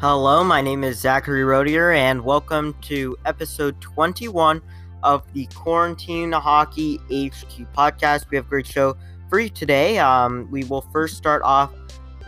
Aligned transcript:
Hello, 0.00 0.42
my 0.42 0.62
name 0.62 0.82
is 0.82 0.98
Zachary 0.98 1.44
Rodier, 1.44 1.90
and 1.90 2.24
welcome 2.24 2.74
to 2.80 3.18
episode 3.26 3.78
21 3.82 4.62
of 5.02 5.30
the 5.34 5.44
Quarantine 5.54 6.32
Hockey 6.32 6.96
HQ 7.12 7.70
podcast. 7.76 8.30
We 8.30 8.38
have 8.38 8.46
a 8.46 8.48
great 8.48 8.66
show 8.66 8.96
for 9.28 9.40
you 9.40 9.50
today. 9.50 9.98
Um, 9.98 10.48
we 10.50 10.64
will 10.64 10.80
first 10.90 11.18
start 11.18 11.42
off 11.44 11.70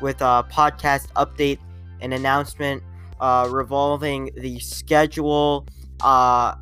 with 0.03 0.21
a 0.21 0.45
podcast 0.53 1.11
update 1.13 1.61
and 2.03 2.13
announcement 2.13 2.83
uh, 3.21 3.49
revolving 3.51 4.29
the 4.37 4.59
schedule 4.59 5.67
uh, 6.03 6.57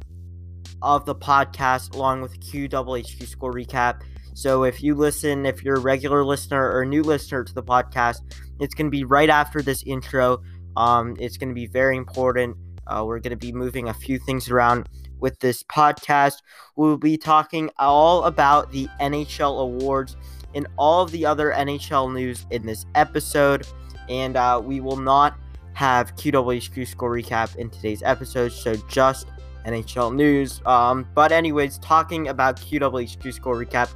of 0.80 1.06
the 1.06 1.16
podcast 1.16 1.92
along 1.92 2.20
with 2.20 2.38
QWHQ 2.38 3.26
score 3.26 3.52
recap. 3.52 4.02
So 4.34 4.62
if 4.62 4.80
you 4.80 4.94
listen, 4.94 5.44
if 5.44 5.64
you're 5.64 5.74
a 5.74 5.80
regular 5.80 6.24
listener 6.24 6.70
or 6.70 6.82
a 6.82 6.86
new 6.86 7.02
listener 7.02 7.42
to 7.42 7.52
the 7.52 7.64
podcast, 7.64 8.20
it's 8.60 8.74
going 8.74 8.86
to 8.86 8.90
be 8.90 9.02
right 9.02 9.28
after 9.28 9.60
this 9.60 9.82
intro. 9.82 10.40
Um, 10.76 11.16
it's 11.18 11.36
going 11.36 11.48
to 11.48 11.54
be 11.54 11.66
very 11.66 11.96
important. 11.96 12.56
Uh, 12.86 13.04
we're 13.06 13.20
going 13.20 13.30
to 13.30 13.36
be 13.36 13.52
moving 13.52 13.88
a 13.88 13.94
few 13.94 14.18
things 14.18 14.50
around 14.50 14.88
with 15.20 15.38
this 15.40 15.62
podcast. 15.62 16.42
We'll 16.76 16.96
be 16.96 17.16
talking 17.16 17.70
all 17.78 18.24
about 18.24 18.72
the 18.72 18.88
NHL 19.00 19.60
awards 19.60 20.16
and 20.54 20.66
all 20.76 21.02
of 21.02 21.10
the 21.10 21.24
other 21.26 21.52
NHL 21.52 22.12
news 22.12 22.46
in 22.50 22.66
this 22.66 22.86
episode. 22.94 23.66
And 24.08 24.36
uh, 24.36 24.60
we 24.64 24.80
will 24.80 24.96
not 24.96 25.38
have 25.74 26.14
QWHQ 26.16 26.86
score 26.86 27.12
recap 27.12 27.54
in 27.56 27.70
today's 27.70 28.02
episode, 28.02 28.52
so 28.52 28.74
just 28.88 29.28
NHL 29.66 30.14
news. 30.14 30.60
Um, 30.66 31.06
but, 31.14 31.32
anyways, 31.32 31.78
talking 31.78 32.28
about 32.28 32.56
QWHQ 32.56 33.32
score 33.32 33.56
recap, 33.56 33.88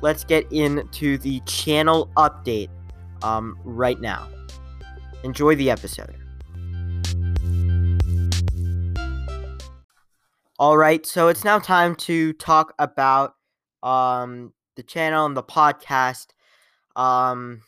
let's 0.00 0.24
get 0.24 0.50
into 0.52 1.18
the 1.18 1.40
channel 1.40 2.10
update 2.16 2.68
um, 3.22 3.58
right 3.64 4.00
now. 4.00 4.28
Enjoy 5.24 5.54
the 5.56 5.70
episode. 5.70 6.14
All 10.58 10.76
right, 10.76 11.04
so 11.04 11.28
it's 11.28 11.42
now 11.44 11.58
time 11.58 11.96
to 11.96 12.32
talk 12.34 12.74
about 12.78 13.34
um, 13.82 14.52
the 14.76 14.82
channel 14.82 15.26
and 15.26 15.36
the 15.36 15.42
podcast 15.42 16.26
um, 16.94 17.62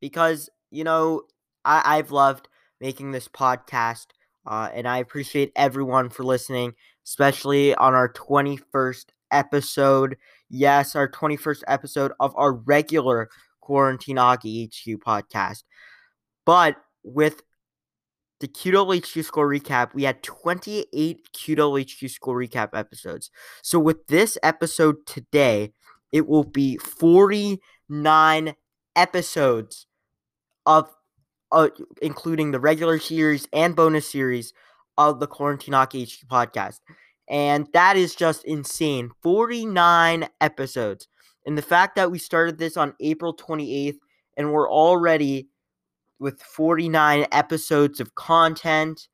because, 0.00 0.50
you 0.70 0.82
know, 0.82 1.22
I- 1.64 1.98
I've 1.98 2.10
loved 2.10 2.48
making 2.80 3.12
this 3.12 3.28
podcast 3.28 4.06
uh, 4.46 4.68
and 4.74 4.88
I 4.88 4.98
appreciate 4.98 5.52
everyone 5.56 6.10
for 6.10 6.24
listening, 6.24 6.74
especially 7.06 7.74
on 7.76 7.94
our 7.94 8.12
21st 8.12 9.06
episode. 9.30 10.16
Yes, 10.50 10.96
our 10.96 11.08
21st 11.08 11.62
episode 11.68 12.12
of 12.18 12.34
our 12.36 12.52
regular 12.52 13.28
Quarantine 13.60 14.16
Hockey 14.16 14.64
HQ 14.66 15.00
podcast. 15.00 15.62
But 16.44 16.76
with 17.04 17.42
the 18.40 18.48
QWHQ 18.48 19.24
score 19.24 19.48
recap, 19.48 19.94
we 19.94 20.02
had 20.02 20.22
28 20.22 21.28
QWHQ 21.32 22.10
score 22.10 22.36
recap 22.36 22.70
episodes. 22.74 23.30
So 23.62 23.78
with 23.78 24.06
this 24.08 24.36
episode 24.42 25.06
today, 25.06 25.72
it 26.12 26.26
will 26.26 26.44
be 26.44 26.76
49 26.78 28.54
episodes 28.96 29.86
of 30.66 30.90
uh, 31.52 31.68
including 32.02 32.50
the 32.50 32.60
regular 32.60 32.98
series 32.98 33.46
and 33.52 33.76
bonus 33.76 34.10
series 34.10 34.52
of 34.98 35.20
the 35.20 35.26
Quarantine 35.26 35.74
Hockey 35.74 36.04
HQ 36.04 36.28
podcast. 36.28 36.80
And 37.28 37.68
that 37.72 37.96
is 37.96 38.14
just 38.14 38.44
insane. 38.44 39.10
49 39.22 40.28
episodes. 40.40 41.08
And 41.46 41.56
the 41.56 41.62
fact 41.62 41.96
that 41.96 42.10
we 42.10 42.18
started 42.18 42.58
this 42.58 42.76
on 42.76 42.94
April 43.00 43.34
28th 43.34 43.96
and 44.36 44.52
we're 44.52 44.70
already 44.70 45.48
with 46.24 46.42
49 46.42 47.26
episodes 47.32 48.00
of 48.00 48.14
content, 48.14 49.08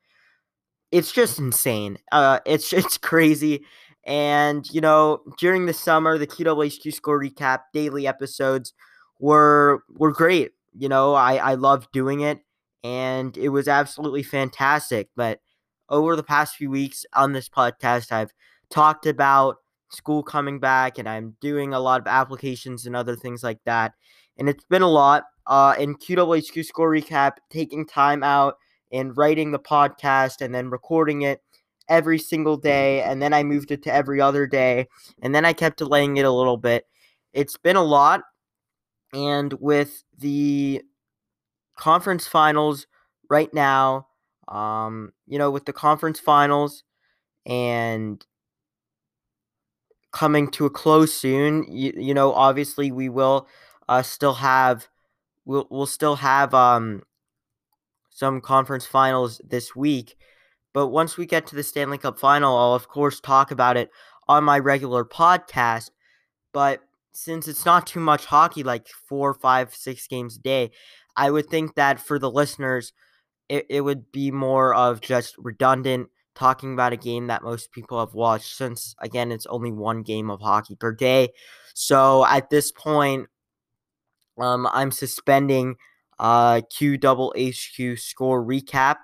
it's 0.92 1.10
just 1.10 1.40
insane. 1.40 1.98
Uh, 2.12 2.38
it's 2.46 2.72
it's 2.80 2.96
crazy. 2.96 3.64
And 4.06 4.64
you 4.72 4.80
know, 4.80 5.20
during 5.36 5.66
the 5.66 5.74
summer, 5.74 6.16
the 6.16 6.26
QWHQ 6.28 6.94
score 6.94 7.20
recap 7.20 7.62
daily 7.74 8.06
episodes 8.06 8.72
were 9.18 9.82
were 9.90 10.12
great. 10.12 10.52
You 10.72 10.88
know, 10.88 11.14
I 11.14 11.34
I 11.36 11.54
loved 11.54 11.88
doing 11.92 12.20
it, 12.20 12.38
and 12.84 13.36
it 13.36 13.48
was 13.48 13.66
absolutely 13.66 14.22
fantastic. 14.22 15.08
But 15.16 15.40
over 15.88 16.14
the 16.14 16.22
past 16.22 16.54
few 16.54 16.70
weeks 16.70 17.04
on 17.12 17.32
this 17.32 17.48
podcast, 17.48 18.12
I've 18.12 18.32
talked 18.70 19.04
about 19.06 19.56
school 19.90 20.22
coming 20.22 20.60
back, 20.60 20.96
and 20.96 21.08
I'm 21.08 21.36
doing 21.40 21.74
a 21.74 21.80
lot 21.80 22.00
of 22.00 22.06
applications 22.06 22.86
and 22.86 22.94
other 22.94 23.16
things 23.16 23.42
like 23.42 23.58
that. 23.66 23.94
And 24.38 24.48
it's 24.48 24.64
been 24.64 24.82
a 24.82 24.88
lot. 24.88 25.24
Uh, 25.50 25.74
in 25.78 25.96
QWHQ 25.96 26.64
score 26.64 26.90
recap, 26.90 27.32
taking 27.50 27.84
time 27.84 28.22
out 28.22 28.54
and 28.92 29.16
writing 29.16 29.50
the 29.50 29.58
podcast 29.58 30.40
and 30.40 30.54
then 30.54 30.70
recording 30.70 31.22
it 31.22 31.42
every 31.88 32.18
single 32.18 32.56
day. 32.56 33.02
And 33.02 33.20
then 33.20 33.34
I 33.34 33.42
moved 33.42 33.72
it 33.72 33.82
to 33.82 33.92
every 33.92 34.20
other 34.20 34.46
day. 34.46 34.86
And 35.22 35.34
then 35.34 35.44
I 35.44 35.52
kept 35.52 35.78
delaying 35.78 36.16
it 36.18 36.24
a 36.24 36.30
little 36.30 36.56
bit. 36.56 36.86
It's 37.32 37.56
been 37.56 37.76
a 37.76 37.82
lot. 37.82 38.22
And 39.12 39.52
with 39.54 40.04
the 40.16 40.82
conference 41.76 42.28
finals 42.28 42.86
right 43.28 43.52
now, 43.52 44.06
um, 44.46 45.12
you 45.26 45.36
know, 45.36 45.50
with 45.50 45.64
the 45.64 45.72
conference 45.72 46.20
finals 46.20 46.84
and 47.44 48.24
coming 50.12 50.48
to 50.52 50.66
a 50.66 50.70
close 50.70 51.12
soon, 51.12 51.64
you, 51.68 51.92
you 51.96 52.14
know, 52.14 52.32
obviously 52.34 52.92
we 52.92 53.08
will 53.08 53.48
uh, 53.88 54.02
still 54.02 54.34
have 54.34 54.88
we'll 55.50 55.66
we'll 55.68 55.86
still 55.86 56.16
have 56.16 56.54
um 56.54 57.02
some 58.10 58.40
conference 58.40 58.86
finals 58.86 59.40
this 59.44 59.74
week. 59.74 60.16
But 60.72 60.88
once 60.88 61.16
we 61.16 61.26
get 61.26 61.48
to 61.48 61.56
the 61.56 61.64
Stanley 61.64 61.98
Cup 61.98 62.20
final, 62.20 62.56
I'll 62.56 62.74
of 62.74 62.88
course 62.88 63.18
talk 63.20 63.50
about 63.50 63.76
it 63.76 63.90
on 64.28 64.44
my 64.44 64.58
regular 64.60 65.04
podcast. 65.04 65.90
But 66.52 66.82
since 67.12 67.48
it's 67.48 67.66
not 67.66 67.88
too 67.88 67.98
much 67.98 68.26
hockey, 68.26 68.62
like 68.62 68.86
four, 69.08 69.34
five, 69.34 69.74
six 69.74 70.06
games 70.06 70.36
a 70.36 70.40
day, 70.40 70.70
I 71.16 71.30
would 71.30 71.48
think 71.48 71.74
that 71.74 71.98
for 71.98 72.20
the 72.20 72.30
listeners, 72.30 72.92
it, 73.48 73.66
it 73.68 73.80
would 73.80 74.12
be 74.12 74.30
more 74.30 74.72
of 74.72 75.00
just 75.00 75.34
redundant 75.36 76.08
talking 76.36 76.72
about 76.72 76.92
a 76.92 76.96
game 76.96 77.26
that 77.26 77.42
most 77.42 77.72
people 77.72 77.98
have 77.98 78.14
watched 78.14 78.56
since, 78.56 78.94
again, 79.00 79.32
it's 79.32 79.46
only 79.46 79.72
one 79.72 80.02
game 80.02 80.30
of 80.30 80.40
hockey 80.40 80.76
per 80.76 80.92
day. 80.92 81.30
So 81.74 82.24
at 82.24 82.50
this 82.50 82.70
point, 82.70 83.26
um, 84.40 84.68
I'm 84.72 84.90
suspending 84.90 85.76
uh, 86.18 86.60
Q 86.70 86.98
double 86.98 87.34
HQ 87.38 87.98
score 87.98 88.44
recap. 88.44 88.96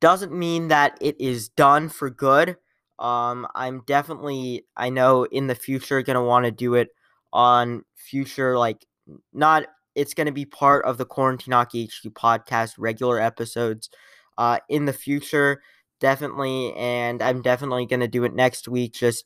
Doesn't 0.00 0.32
mean 0.32 0.68
that 0.68 0.96
it 1.00 1.20
is 1.20 1.48
done 1.48 1.88
for 1.88 2.10
good. 2.10 2.56
Um, 2.98 3.46
I'm 3.54 3.82
definitely, 3.86 4.66
I 4.76 4.90
know 4.90 5.24
in 5.24 5.46
the 5.46 5.54
future, 5.54 6.02
gonna 6.02 6.24
want 6.24 6.46
to 6.46 6.50
do 6.50 6.74
it 6.74 6.88
on 7.32 7.84
future, 7.94 8.58
like, 8.58 8.86
not, 9.32 9.66
it's 9.94 10.14
gonna 10.14 10.32
be 10.32 10.46
part 10.46 10.84
of 10.84 10.98
the 10.98 11.04
Quarantine 11.04 11.52
Hockey 11.52 11.86
HQ 11.86 12.12
podcast, 12.14 12.74
regular 12.78 13.20
episodes 13.20 13.90
uh, 14.38 14.58
in 14.68 14.86
the 14.86 14.92
future, 14.92 15.60
definitely. 16.00 16.74
And 16.74 17.22
I'm 17.22 17.42
definitely 17.42 17.86
gonna 17.86 18.08
do 18.08 18.24
it 18.24 18.34
next 18.34 18.68
week, 18.68 18.94
just 18.94 19.24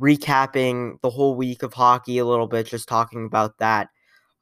recapping 0.00 1.00
the 1.02 1.10
whole 1.10 1.34
week 1.34 1.62
of 1.62 1.74
hockey 1.74 2.18
a 2.18 2.24
little 2.26 2.46
bit, 2.46 2.66
just 2.66 2.88
talking 2.88 3.26
about 3.26 3.58
that 3.58 3.88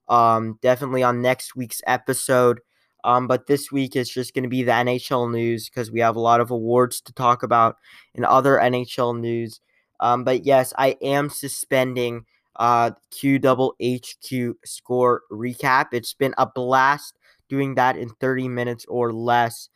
um, 0.09 0.59
definitely 0.63 1.03
on 1.03 1.23
next 1.23 1.57
week's 1.57 1.83
episode. 1.87 2.61
Um, 3.05 3.29
but 3.29 3.47
this 3.47 3.71
week 3.71 3.95
is 3.95 4.09
just 4.09 4.35
going 4.35 4.43
to 4.43 4.49
be 4.49 4.65
the 4.65 4.73
NHL 4.73 5.31
news 5.31 5.69
because 5.69 5.93
we 5.93 6.01
have 6.01 6.17
a 6.17 6.21
lot 6.21 6.41
of 6.41 6.51
awards 6.51 7.01
to 7.03 7.13
talk 7.13 7.43
about 7.45 7.77
and 8.15 8.25
other 8.25 8.57
NHL 8.57 9.19
news. 9.19 9.61
Um, 10.01 10.25
but 10.25 10.45
yes, 10.45 10.73
I 10.77 10.97
am 11.01 11.31
suspending 11.31 12.25
uh, 12.57 12.93
Q 13.11 13.39
double 13.39 13.77
HQ 13.83 14.57
score 14.65 15.23
recap. 15.31 15.87
It's 15.93 16.15
been 16.15 16.35
a 16.37 16.47
blast 16.47 17.17
doing 17.49 17.75
that 17.77 17.97
in 17.97 18.09
30 18.21 18.49
minutes 18.49 18.85
or 18.89 19.13
less. 19.13 19.69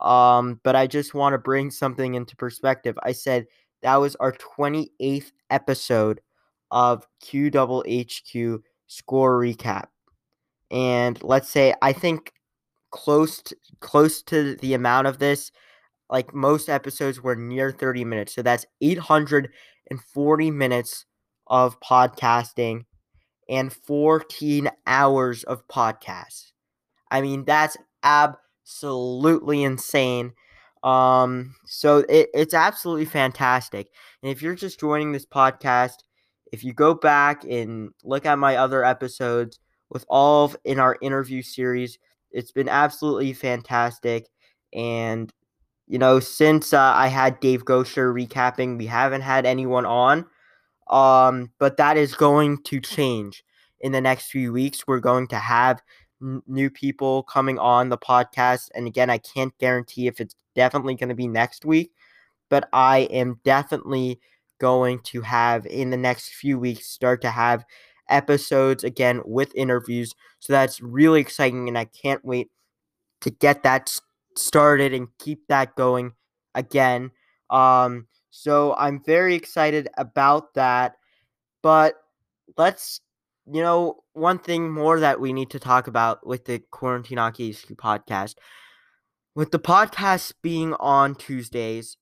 Um, 0.00 0.60
but 0.64 0.74
I 0.74 0.88
just 0.88 1.14
want 1.14 1.34
to 1.34 1.38
bring 1.38 1.70
something 1.70 2.14
into 2.14 2.34
perspective. 2.34 2.98
I 3.04 3.12
said 3.12 3.46
that 3.82 3.96
was 3.96 4.16
our 4.16 4.32
28th 4.32 5.30
episode 5.50 6.20
of 6.72 7.06
Q 7.20 7.50
double 7.50 7.84
HQ 7.88 8.62
score 8.92 9.38
recap. 9.38 9.86
And 10.70 11.22
let's 11.22 11.48
say 11.48 11.74
I 11.82 11.92
think 11.92 12.32
close 12.90 13.42
to, 13.42 13.56
close 13.80 14.22
to 14.22 14.56
the 14.56 14.74
amount 14.74 15.06
of 15.06 15.18
this 15.18 15.50
like 16.10 16.34
most 16.34 16.68
episodes 16.68 17.22
were 17.22 17.34
near 17.34 17.72
30 17.72 18.04
minutes. 18.04 18.34
So 18.34 18.42
that's 18.42 18.66
840 18.82 20.50
minutes 20.50 21.06
of 21.46 21.80
podcasting 21.80 22.84
and 23.48 23.72
14 23.72 24.70
hours 24.86 25.42
of 25.44 25.66
podcasts. 25.68 26.52
I 27.10 27.22
mean, 27.22 27.44
that's 27.44 27.78
absolutely 28.02 29.62
insane. 29.62 30.34
Um, 30.82 31.54
so 31.66 31.98
it, 32.08 32.28
it's 32.34 32.54
absolutely 32.54 33.06
fantastic. 33.06 33.88
And 34.22 34.30
if 34.30 34.42
you're 34.42 34.54
just 34.54 34.80
joining 34.80 35.12
this 35.12 35.26
podcast, 35.26 35.96
if 36.52 36.62
you 36.62 36.74
go 36.74 36.94
back 36.94 37.44
and 37.44 37.90
look 38.04 38.26
at 38.26 38.38
my 38.38 38.56
other 38.56 38.84
episodes 38.84 39.58
with 39.88 40.04
all 40.08 40.44
of 40.44 40.56
in 40.64 40.78
our 40.78 40.96
interview 41.00 41.42
series, 41.42 41.98
it's 42.30 42.52
been 42.52 42.68
absolutely 42.68 43.32
fantastic. 43.32 44.28
And, 44.74 45.32
you 45.86 45.98
know, 45.98 46.20
since 46.20 46.72
uh, 46.72 46.80
I 46.80 47.08
had 47.08 47.40
Dave 47.40 47.64
Gosher 47.64 48.12
recapping, 48.12 48.78
we 48.78 48.86
haven't 48.86 49.22
had 49.22 49.46
anyone 49.46 49.86
on. 49.86 50.26
Um, 50.88 51.50
but 51.58 51.78
that 51.78 51.96
is 51.96 52.14
going 52.14 52.62
to 52.64 52.80
change 52.82 53.42
in 53.80 53.92
the 53.92 54.00
next 54.00 54.30
few 54.30 54.52
weeks. 54.52 54.86
We're 54.86 55.00
going 55.00 55.28
to 55.28 55.36
have 55.36 55.80
n- 56.22 56.42
new 56.46 56.70
people 56.70 57.22
coming 57.24 57.58
on 57.58 57.88
the 57.88 57.98
podcast. 57.98 58.68
And 58.74 58.86
again, 58.86 59.10
I 59.10 59.18
can't 59.18 59.56
guarantee 59.58 60.06
if 60.06 60.20
it's 60.20 60.36
definitely 60.54 60.96
going 60.96 61.08
to 61.08 61.14
be 61.14 61.28
next 61.28 61.64
week, 61.64 61.92
but 62.50 62.68
I 62.72 63.00
am 63.10 63.40
definitely 63.42 64.20
going 64.62 65.00
to 65.00 65.22
have 65.22 65.66
in 65.66 65.90
the 65.90 65.96
next 65.96 66.28
few 66.34 66.56
weeks 66.56 66.86
start 66.86 67.20
to 67.22 67.30
have 67.30 67.64
episodes 68.08 68.84
again 68.84 69.20
with 69.24 69.52
interviews. 69.56 70.14
So 70.38 70.52
that's 70.52 70.80
really 70.80 71.20
exciting, 71.20 71.66
and 71.66 71.76
I 71.76 71.86
can't 71.86 72.24
wait 72.24 72.48
to 73.22 73.30
get 73.30 73.64
that 73.64 73.98
started 74.36 74.94
and 74.94 75.08
keep 75.18 75.48
that 75.48 75.74
going 75.74 76.12
again. 76.54 77.10
Um, 77.50 78.06
so 78.30 78.74
I'm 78.78 79.02
very 79.04 79.34
excited 79.34 79.88
about 79.98 80.54
that. 80.54 80.94
But 81.60 81.94
let's, 82.56 83.00
you 83.52 83.62
know, 83.62 84.04
one 84.12 84.38
thing 84.38 84.70
more 84.70 85.00
that 85.00 85.20
we 85.20 85.32
need 85.32 85.50
to 85.50 85.58
talk 85.58 85.88
about 85.88 86.24
with 86.24 86.44
the 86.44 86.62
Quarantine 86.70 87.18
Hockey 87.18 87.52
podcast. 87.52 88.36
With 89.34 89.50
the 89.50 89.58
podcast 89.58 90.34
being 90.42 90.74
on 90.74 91.14
Tuesdays, 91.14 91.96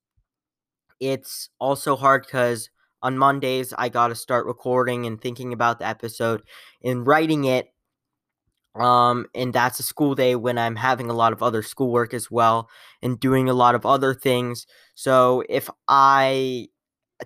it's 1.01 1.49
also 1.59 1.97
hard 1.97 2.25
because 2.27 2.71
on 3.03 3.19
Mondays 3.19 3.73
I 3.79 3.89
got 3.89 4.09
to 4.09 4.15
start 4.15 4.47
recording 4.47 5.07
and 5.07 5.21
thinking 5.21 5.53
about 5.53 5.79
the 5.79 5.87
episode 5.87 6.43
and 6.85 7.07
writing 7.07 7.45
it. 7.45 7.73
Um, 8.75 9.27
and 9.35 9.53
that's 9.53 9.81
a 9.81 9.83
school 9.83 10.15
day 10.15 10.37
when 10.37 10.57
I'm 10.57 10.77
having 10.77 11.11
a 11.11 11.15
lot 11.15 11.33
of 11.33 11.43
other 11.43 11.63
schoolwork 11.63 12.15
as 12.15 12.31
well 12.31 12.69
and 13.03 13.19
doing 13.19 13.49
a 13.49 13.55
lot 13.55 13.75
of 13.75 13.85
other 13.85 14.15
things. 14.15 14.67
So 14.95 15.43
if 15.49 15.69
I 15.89 16.69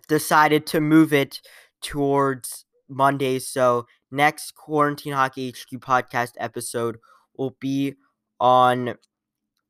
decided 0.09 0.67
to 0.69 0.81
move 0.81 1.13
it 1.13 1.41
towards 1.83 2.65
Mondays, 2.89 3.49
so 3.49 3.87
next 4.11 4.55
Quarantine 4.55 5.15
Hockey 5.15 5.49
HQ 5.49 5.81
podcast 5.81 6.33
episode 6.39 6.99
will 7.37 7.57
be 7.61 7.95
on, 8.41 8.97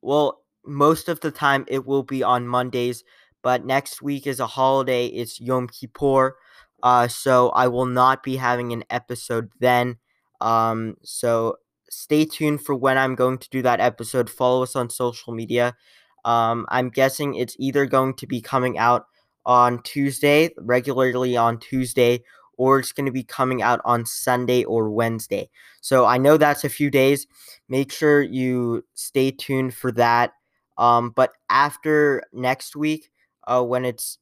well, 0.02 0.42
most 0.66 1.08
of 1.08 1.20
the 1.20 1.30
time 1.30 1.64
it 1.68 1.86
will 1.86 2.02
be 2.02 2.22
on 2.22 2.46
Mondays 2.48 3.04
but 3.44 3.66
next 3.66 4.00
week 4.00 4.26
is 4.26 4.40
a 4.40 4.46
holiday. 4.46 5.06
It's 5.06 5.38
Yom 5.38 5.68
Kippur. 5.68 6.36
Uh, 6.82 7.06
so 7.06 7.50
I 7.50 7.68
will 7.68 7.86
not 7.86 8.22
be 8.22 8.36
having 8.36 8.72
an 8.72 8.84
episode 8.88 9.50
then. 9.60 9.98
Um, 10.40 10.96
so 11.02 11.56
stay 11.90 12.24
tuned 12.24 12.62
for 12.62 12.74
when 12.74 12.96
I'm 12.96 13.14
going 13.14 13.38
to 13.38 13.48
do 13.50 13.60
that 13.62 13.80
episode. 13.80 14.30
Follow 14.30 14.62
us 14.62 14.74
on 14.74 14.88
social 14.88 15.34
media. 15.34 15.76
Um, 16.24 16.64
I'm 16.70 16.88
guessing 16.88 17.34
it's 17.34 17.54
either 17.58 17.84
going 17.84 18.14
to 18.14 18.26
be 18.26 18.40
coming 18.40 18.78
out 18.78 19.04
on 19.44 19.82
Tuesday, 19.82 20.50
regularly 20.56 21.36
on 21.36 21.58
Tuesday, 21.58 22.22
or 22.56 22.78
it's 22.78 22.92
going 22.92 23.06
to 23.06 23.12
be 23.12 23.24
coming 23.24 23.60
out 23.60 23.80
on 23.84 24.06
Sunday 24.06 24.64
or 24.64 24.88
Wednesday. 24.88 25.50
So 25.82 26.06
I 26.06 26.16
know 26.16 26.38
that's 26.38 26.64
a 26.64 26.70
few 26.70 26.90
days. 26.90 27.26
Make 27.68 27.92
sure 27.92 28.22
you 28.22 28.86
stay 28.94 29.32
tuned 29.32 29.74
for 29.74 29.92
that. 29.92 30.32
Um, 30.78 31.10
but 31.10 31.32
after 31.50 32.22
next 32.32 32.74
week, 32.74 33.10
uh, 33.46 33.62
when 33.62 33.84
it's 33.84 34.18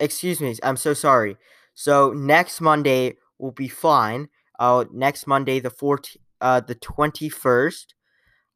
excuse 0.00 0.40
me, 0.40 0.54
I'm 0.62 0.76
so 0.76 0.94
sorry. 0.94 1.36
So 1.74 2.12
next 2.12 2.60
Monday 2.60 3.14
will 3.38 3.52
be 3.52 3.68
fine. 3.68 4.28
Uh, 4.58 4.84
next 4.92 5.26
Monday, 5.26 5.60
the 5.60 5.70
14th, 5.70 6.16
uh, 6.40 6.60
the 6.60 6.74
21st, 6.74 7.86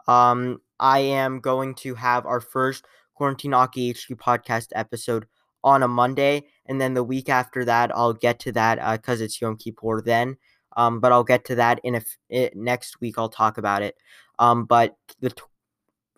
um, 0.08 0.60
I 0.78 1.00
am 1.00 1.40
going 1.40 1.74
to 1.76 1.94
have 1.94 2.24
our 2.26 2.40
first 2.40 2.84
Quarantine 3.14 3.52
Hockey 3.52 3.90
HQ 3.90 4.18
podcast 4.18 4.68
episode 4.74 5.26
on 5.62 5.82
a 5.82 5.88
Monday, 5.88 6.44
and 6.66 6.80
then 6.80 6.94
the 6.94 7.04
week 7.04 7.28
after 7.28 7.66
that, 7.66 7.94
I'll 7.94 8.14
get 8.14 8.40
to 8.40 8.52
that 8.52 8.76
because 8.96 9.20
uh, 9.20 9.24
it's 9.24 9.40
Yom 9.40 9.58
Kippur 9.58 10.02
then. 10.02 10.36
Um, 10.76 11.00
but 11.00 11.12
I'll 11.12 11.24
get 11.24 11.44
to 11.46 11.56
that 11.56 11.80
in 11.84 11.96
a 11.96 11.98
f- 11.98 12.16
it, 12.30 12.56
next 12.56 13.00
week. 13.00 13.16
I'll 13.18 13.28
talk 13.28 13.58
about 13.58 13.82
it. 13.82 13.96
Um, 14.38 14.64
but 14.64 14.96
the 15.20 15.30
t- 15.30 15.42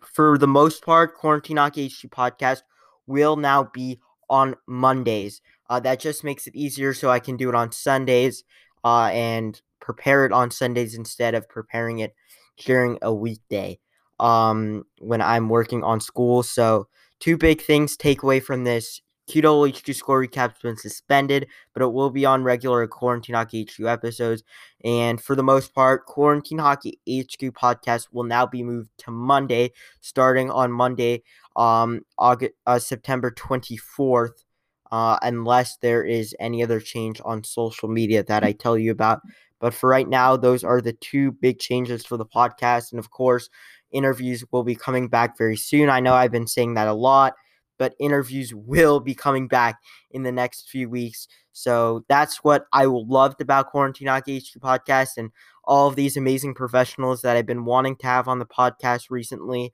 for 0.01 0.37
the 0.37 0.47
most 0.47 0.85
part, 0.85 1.15
Quarantine 1.15 1.57
Hockey 1.57 1.87
HQ 1.87 2.11
podcast 2.11 2.61
will 3.07 3.35
now 3.35 3.69
be 3.73 3.99
on 4.29 4.55
Mondays. 4.67 5.41
Uh, 5.69 5.79
that 5.79 5.99
just 5.99 6.23
makes 6.23 6.47
it 6.47 6.55
easier 6.55 6.93
so 6.93 7.09
I 7.09 7.19
can 7.19 7.37
do 7.37 7.49
it 7.49 7.55
on 7.55 7.71
Sundays 7.71 8.43
uh, 8.83 9.09
and 9.13 9.61
prepare 9.79 10.25
it 10.25 10.31
on 10.31 10.51
Sundays 10.51 10.95
instead 10.95 11.35
of 11.35 11.47
preparing 11.49 11.99
it 11.99 12.15
during 12.57 12.97
a 13.01 13.13
weekday 13.13 13.79
um, 14.19 14.85
when 14.99 15.21
I'm 15.21 15.49
working 15.49 15.83
on 15.83 15.99
school. 15.99 16.43
So, 16.43 16.87
two 17.19 17.37
big 17.37 17.61
things 17.61 17.97
take 17.97 18.23
away 18.23 18.39
from 18.39 18.63
this. 18.63 19.01
Qdouble 19.29 19.73
HQ 19.73 19.95
score 19.95 20.19
recap's 20.19 20.61
been 20.61 20.75
suspended, 20.75 21.47
but 21.73 21.81
it 21.81 21.93
will 21.93 22.09
be 22.09 22.25
on 22.25 22.43
regular 22.43 22.85
Quarantine 22.87 23.35
Hockey 23.35 23.63
HQ 23.63 23.85
episodes. 23.85 24.43
And 24.83 25.21
for 25.21 25.35
the 25.35 25.43
most 25.43 25.73
part, 25.73 26.05
Quarantine 26.05 26.57
Hockey 26.57 26.99
HQ 27.07 27.39
podcast 27.53 28.07
will 28.11 28.25
now 28.25 28.45
be 28.45 28.63
moved 28.63 28.89
to 28.99 29.11
Monday, 29.11 29.71
starting 30.01 30.51
on 30.51 30.73
Monday 30.73 31.23
um, 31.55 32.01
August, 32.17 32.53
uh, 32.65 32.79
September 32.79 33.31
24th, 33.31 34.43
uh, 34.91 35.17
unless 35.21 35.77
there 35.77 36.03
is 36.03 36.35
any 36.39 36.63
other 36.63 36.79
change 36.79 37.21
on 37.25 37.43
social 37.43 37.89
media 37.89 38.23
that 38.23 38.43
I 38.43 38.51
tell 38.51 38.77
you 38.77 38.91
about. 38.91 39.21
But 39.59 39.73
for 39.73 39.89
right 39.89 40.07
now, 40.07 40.35
those 40.35 40.63
are 40.63 40.81
the 40.81 40.93
two 40.93 41.31
big 41.31 41.59
changes 41.59 42.05
for 42.05 42.17
the 42.17 42.25
podcast. 42.25 42.91
And 42.91 42.99
of 42.99 43.11
course, 43.11 43.49
interviews 43.91 44.43
will 44.51 44.63
be 44.63 44.75
coming 44.75 45.07
back 45.07 45.37
very 45.37 45.55
soon. 45.55 45.89
I 45.89 45.99
know 45.99 46.13
I've 46.13 46.31
been 46.31 46.47
saying 46.47 46.73
that 46.73 46.87
a 46.87 46.93
lot, 46.93 47.33
but 47.77 47.95
interviews 47.99 48.53
will 48.53 48.99
be 48.99 49.15
coming 49.15 49.47
back 49.47 49.77
in 50.11 50.23
the 50.23 50.31
next 50.31 50.69
few 50.69 50.89
weeks. 50.89 51.27
So 51.53 52.03
that's 52.09 52.43
what 52.43 52.65
I 52.73 52.85
loved 52.85 53.39
about 53.39 53.69
Quarantine 53.69 54.07
Hockey 54.07 54.39
HQ 54.39 54.61
podcast 54.61 55.11
and 55.17 55.31
all 55.63 55.87
of 55.87 55.95
these 55.95 56.17
amazing 56.17 56.55
professionals 56.55 57.21
that 57.21 57.37
I've 57.37 57.45
been 57.45 57.65
wanting 57.65 57.95
to 57.97 58.07
have 58.07 58.27
on 58.27 58.39
the 58.39 58.45
podcast 58.45 59.09
recently 59.09 59.73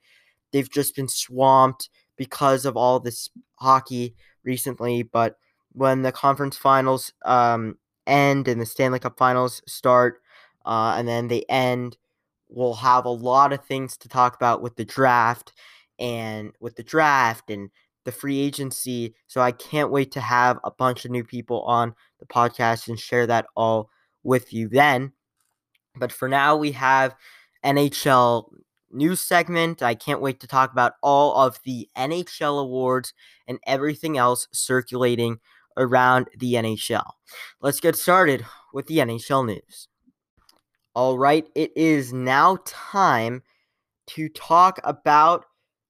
they've 0.52 0.70
just 0.70 0.96
been 0.96 1.08
swamped 1.08 1.90
because 2.18 2.66
of 2.66 2.76
all 2.76 3.00
this 3.00 3.30
hockey 3.56 4.16
recently. 4.44 5.04
But 5.04 5.38
when 5.72 6.02
the 6.02 6.12
conference 6.12 6.58
finals 6.58 7.14
um, 7.26 7.78
end 8.08 8.48
and 8.48 8.60
the 8.60 8.66
Stanley 8.66 9.00
Cup 9.00 9.18
finals 9.18 9.62
start, 9.68 10.22
uh, 10.66 10.96
and 10.98 11.08
then 11.08 11.28
they 11.28 11.44
end, 11.50 11.98
we'll 12.50 12.76
have 12.76 13.06
a 13.06 13.10
lot 13.10 13.54
of 13.54 13.64
things 13.66 13.96
to 13.98 14.10
talk 14.10 14.36
about 14.36 14.62
with 14.62 14.76
the 14.76 14.86
draft 14.86 15.54
and 16.00 16.52
with 16.60 16.76
the 16.76 16.84
draft 16.84 17.50
and 17.50 17.70
the 18.06 18.12
free 18.12 18.40
agency. 18.40 19.16
So 19.28 19.42
I 19.42 19.52
can't 19.52 19.92
wait 19.92 20.12
to 20.14 20.22
have 20.22 20.60
a 20.64 20.72
bunch 20.72 21.06
of 21.06 21.12
new 21.12 21.24
people 21.24 21.62
on 21.64 21.94
the 22.20 22.26
podcast 22.26 22.88
and 22.88 23.00
share 23.00 23.28
that 23.28 23.46
all 23.56 23.90
with 24.24 24.54
you 24.54 24.68
then. 24.68 25.14
But 25.96 26.12
for 26.12 26.28
now, 26.28 26.56
we 26.56 26.72
have 26.74 27.16
NHL 27.64 28.50
news 28.92 29.22
segment. 29.22 29.82
I 29.82 29.96
can't 29.96 30.22
wait 30.22 30.40
to 30.40 30.48
talk 30.48 30.72
about 30.72 30.94
all 31.02 31.36
of 31.36 31.60
the 31.64 31.90
NHL 31.98 32.62
awards 32.62 33.14
and 33.48 33.60
everything 33.66 34.18
else 34.18 34.48
circulating 34.52 35.40
around 35.78 36.28
the 36.38 36.54
NHL. 36.54 37.12
Let's 37.62 37.80
get 37.80 37.96
started 37.96 38.46
with 38.74 38.88
the 38.88 38.98
NHL 38.98 39.46
news. 39.46 39.88
All 40.94 41.18
right, 41.18 41.48
it 41.56 41.72
is 41.76 42.12
now 42.12 42.58
time 42.66 43.44
to 44.08 44.28
talk 44.30 44.80
about 44.84 45.46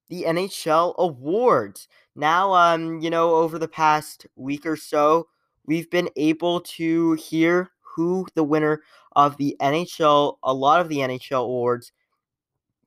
the 0.08 0.24
NHL 0.24 0.94
awards. 0.98 1.88
Now, 2.14 2.52
um, 2.52 3.00
you 3.00 3.10
know, 3.10 3.34
over 3.34 3.58
the 3.58 3.68
past 3.68 4.26
week 4.36 4.66
or 4.66 4.76
so, 4.76 5.28
we've 5.64 5.90
been 5.90 6.10
able 6.16 6.60
to 6.60 7.14
hear 7.14 7.70
who 7.80 8.26
the 8.34 8.44
winner 8.44 8.82
of 9.16 9.36
the 9.36 9.56
NHL, 9.60 10.36
a 10.42 10.52
lot 10.52 10.80
of 10.80 10.88
the 10.88 10.98
NHL 10.98 11.44
awards 11.44 11.92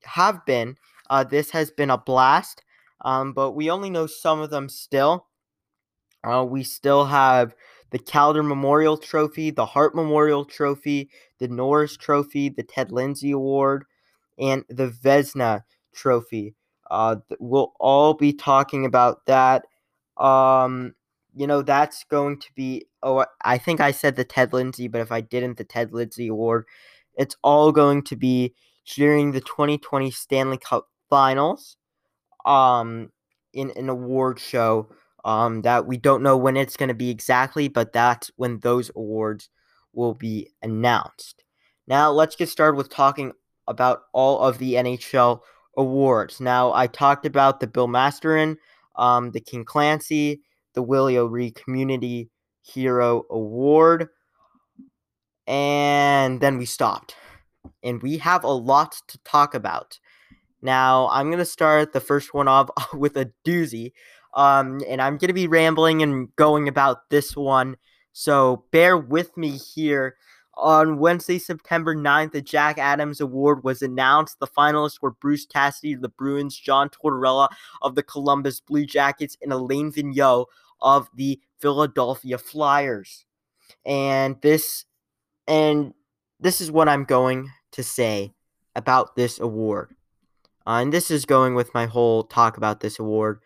have 0.05 0.45
been. 0.45 0.77
Uh, 1.09 1.23
this 1.23 1.51
has 1.51 1.71
been 1.71 1.89
a 1.89 1.97
blast, 1.97 2.63
um, 3.01 3.33
but 3.33 3.51
we 3.51 3.69
only 3.69 3.89
know 3.89 4.07
some 4.07 4.39
of 4.39 4.49
them 4.49 4.69
still. 4.69 5.27
Uh, 6.23 6.45
we 6.47 6.63
still 6.63 7.05
have 7.05 7.53
the 7.91 7.99
Calder 7.99 8.41
Memorial 8.41 8.97
Trophy, 8.97 9.51
the 9.51 9.65
Hart 9.65 9.93
Memorial 9.93 10.45
Trophy, 10.45 11.09
the 11.39 11.47
Norris 11.47 11.95
Trophy, 11.95 12.49
the 12.49 12.63
Ted 12.63 12.91
Lindsay 12.91 13.31
Award, 13.31 13.85
and 14.39 14.63
the 14.69 14.89
Vezina 14.89 15.63
Trophy. 15.93 16.55
Uh, 16.89 17.17
we'll 17.39 17.73
all 17.79 18.13
be 18.13 18.33
talking 18.33 18.85
about 18.85 19.25
that. 19.27 19.65
Um, 20.17 20.95
you 21.35 21.47
know, 21.47 21.61
that's 21.61 22.03
going 22.05 22.39
to 22.39 22.47
be. 22.55 22.85
Oh, 23.01 23.25
I 23.43 23.57
think 23.57 23.81
I 23.81 23.91
said 23.91 24.15
the 24.15 24.23
Ted 24.23 24.53
Lindsay, 24.53 24.87
but 24.87 25.01
if 25.01 25.11
I 25.11 25.21
didn't, 25.21 25.57
the 25.57 25.63
Ted 25.63 25.93
Lindsay 25.93 26.27
Award. 26.27 26.65
It's 27.15 27.35
all 27.43 27.71
going 27.71 28.03
to 28.03 28.15
be 28.15 28.53
during 28.85 29.31
the 29.31 29.41
2020 29.41 30.11
Stanley 30.11 30.57
Cup 30.57 30.87
Finals 31.09 31.77
um, 32.45 33.11
in 33.53 33.71
an 33.75 33.89
award 33.89 34.39
show 34.39 34.89
um, 35.25 35.61
that 35.61 35.85
we 35.85 35.97
don't 35.97 36.23
know 36.23 36.37
when 36.37 36.57
it's 36.57 36.75
going 36.75 36.89
to 36.89 36.95
be 36.95 37.09
exactly, 37.09 37.67
but 37.67 37.93
that's 37.93 38.31
when 38.35 38.59
those 38.59 38.91
awards 38.95 39.49
will 39.93 40.13
be 40.13 40.49
announced. 40.61 41.43
Now, 41.87 42.11
let's 42.11 42.35
get 42.35 42.49
started 42.49 42.77
with 42.77 42.89
talking 42.89 43.31
about 43.67 44.03
all 44.13 44.39
of 44.39 44.57
the 44.57 44.73
NHL 44.73 45.41
awards. 45.77 46.39
Now, 46.39 46.73
I 46.73 46.87
talked 46.87 47.25
about 47.25 47.59
the 47.59 47.67
Bill 47.67 47.87
Masterton, 47.87 48.57
um, 48.95 49.31
the 49.31 49.39
King 49.39 49.63
Clancy, 49.63 50.41
the 50.73 50.81
Willie 50.81 51.17
O'Ree 51.17 51.51
Community 51.51 52.29
Hero 52.61 53.23
Award, 53.29 54.09
and 55.47 56.39
then 56.39 56.57
we 56.57 56.65
stopped. 56.65 57.15
And 57.83 58.01
we 58.01 58.17
have 58.17 58.43
a 58.43 58.51
lot 58.51 59.01
to 59.07 59.17
talk 59.19 59.53
about. 59.53 59.99
Now, 60.61 61.09
I'm 61.09 61.27
going 61.27 61.39
to 61.39 61.45
start 61.45 61.91
the 61.91 61.99
first 61.99 62.33
one 62.33 62.47
off 62.47 62.69
with 62.93 63.17
a 63.17 63.31
doozy. 63.45 63.91
Um, 64.33 64.81
and 64.87 65.01
I'm 65.01 65.17
going 65.17 65.27
to 65.27 65.33
be 65.33 65.47
rambling 65.47 66.01
and 66.01 66.35
going 66.35 66.67
about 66.67 67.09
this 67.09 67.35
one. 67.35 67.75
So 68.13 68.65
bear 68.71 68.97
with 68.97 69.35
me 69.37 69.57
here. 69.57 70.15
On 70.55 70.99
Wednesday, 70.99 71.39
September 71.39 71.95
9th, 71.95 72.31
the 72.31 72.41
Jack 72.41 72.77
Adams 72.77 73.19
Award 73.19 73.63
was 73.63 73.81
announced. 73.81 74.39
The 74.39 74.47
finalists 74.47 75.01
were 75.01 75.11
Bruce 75.11 75.47
Cassidy 75.47 75.93
of 75.93 76.01
the 76.01 76.09
Bruins, 76.09 76.55
John 76.55 76.89
Tortorella 76.89 77.49
of 77.81 77.95
the 77.95 78.03
Columbus 78.03 78.59
Blue 78.59 78.85
Jackets, 78.85 79.35
and 79.41 79.51
Alain 79.51 79.91
Vigneault 79.91 80.45
of 80.79 81.09
the 81.15 81.39
Philadelphia 81.59 82.37
Flyers. 82.37 83.25
And 83.83 84.39
this 84.41 84.85
and 85.47 85.93
this 86.43 86.59
is 86.59 86.69
what 86.69 86.89
I'm 86.89 87.05
going 87.05 87.49
to 87.71 87.83
say 87.83 88.33
about 88.75 89.15
this 89.15 89.39
award. 89.39 89.95
Uh, 90.67 90.79
and 90.81 90.91
this 90.93 91.09
is 91.09 91.25
going 91.25 91.55
with 91.55 91.73
my 91.73 91.85
whole 91.85 92.23
talk 92.23 92.57
about 92.57 92.81
this 92.81 92.99
award. 92.99 93.39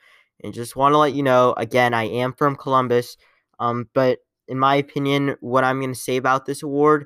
And 0.44 0.54
just 0.54 0.76
want 0.76 0.94
to 0.94 0.98
let 0.98 1.14
you 1.14 1.22
know 1.22 1.54
again, 1.58 1.94
I 1.94 2.04
am 2.06 2.34
from 2.34 2.56
Columbus. 2.56 3.16
Um, 3.60 3.88
but 3.94 4.20
in 4.48 4.58
my 4.58 4.76
opinion, 4.76 5.36
what 5.42 5.64
I'm 5.64 5.80
going 5.80 5.94
to 5.94 6.00
say 6.00 6.18
about 6.18 6.46
this 6.46 6.64
award, 6.64 7.06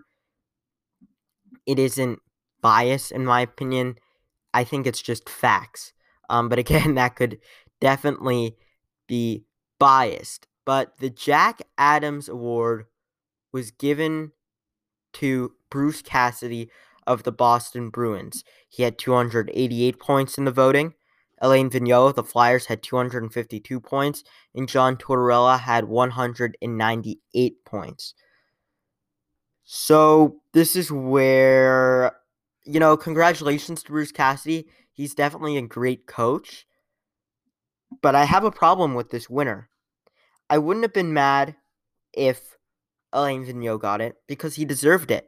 it 1.65 1.77
isn't 1.77 2.19
bias, 2.61 3.11
in 3.11 3.25
my 3.25 3.41
opinion. 3.41 3.95
I 4.53 4.63
think 4.63 4.87
it's 4.87 5.01
just 5.01 5.29
facts. 5.29 5.91
Um, 6.29 6.47
but 6.47 6.59
again, 6.65 6.95
that 6.95 7.17
could 7.17 7.37
definitely 7.81 8.55
be 9.07 9.43
biased. 9.77 10.47
But 10.65 10.99
the 10.99 11.09
Jack 11.09 11.63
Adams 11.77 12.29
Award 12.29 12.85
was 13.51 13.71
given 13.71 14.31
to 15.13 15.51
Bruce 15.71 16.03
Cassidy 16.03 16.69
of 17.07 17.23
the 17.23 17.31
Boston 17.31 17.89
Bruins. 17.89 18.43
He 18.69 18.83
had 18.83 18.99
288 18.99 19.99
points 19.99 20.37
in 20.37 20.45
the 20.45 20.51
voting. 20.51 20.93
Alain 21.39 21.71
Vigneault 21.71 22.09
of 22.09 22.15
the 22.15 22.23
Flyers 22.23 22.67
had 22.67 22.83
252 22.83 23.79
points, 23.79 24.23
and 24.53 24.69
John 24.69 24.95
Tortorella 24.95 25.59
had 25.59 25.85
198 25.85 27.65
points. 27.65 28.13
So 29.63 30.41
this 30.53 30.75
is 30.75 30.91
where, 30.91 32.11
you 32.65 32.79
know, 32.79 32.95
congratulations 32.95 33.81
to 33.81 33.91
Bruce 33.91 34.11
Cassidy. 34.11 34.67
He's 34.91 35.15
definitely 35.15 35.57
a 35.57 35.63
great 35.63 36.05
coach. 36.05 36.67
But 38.01 38.13
I 38.13 38.25
have 38.25 38.43
a 38.43 38.51
problem 38.51 38.93
with 38.93 39.09
this 39.09 39.29
winner. 39.29 39.69
I 40.49 40.59
wouldn't 40.59 40.83
have 40.83 40.93
been 40.93 41.13
mad 41.13 41.55
if 42.13 42.50
Alain 43.13 43.45
Vigneault 43.45 43.81
got 43.81 44.01
it 44.01 44.15
because 44.27 44.55
he 44.55 44.65
deserved 44.65 45.11
it. 45.11 45.27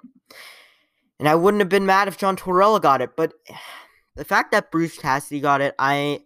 And 1.20 1.28
I 1.28 1.36
wouldn't 1.36 1.62
have 1.62 1.70
been 1.70 1.86
mad 1.86 2.08
if 2.08 2.18
John 2.18 2.36
Tortorella 2.36 2.82
got 2.82 3.02
it, 3.02 3.16
but 3.16 3.34
the 4.16 4.25
fact 4.25 4.52
that 4.52 4.72
Bruce 4.72 4.98
Cassidy 4.98 5.40
got 5.40 5.62
it, 5.62 5.75
I, 5.80 6.22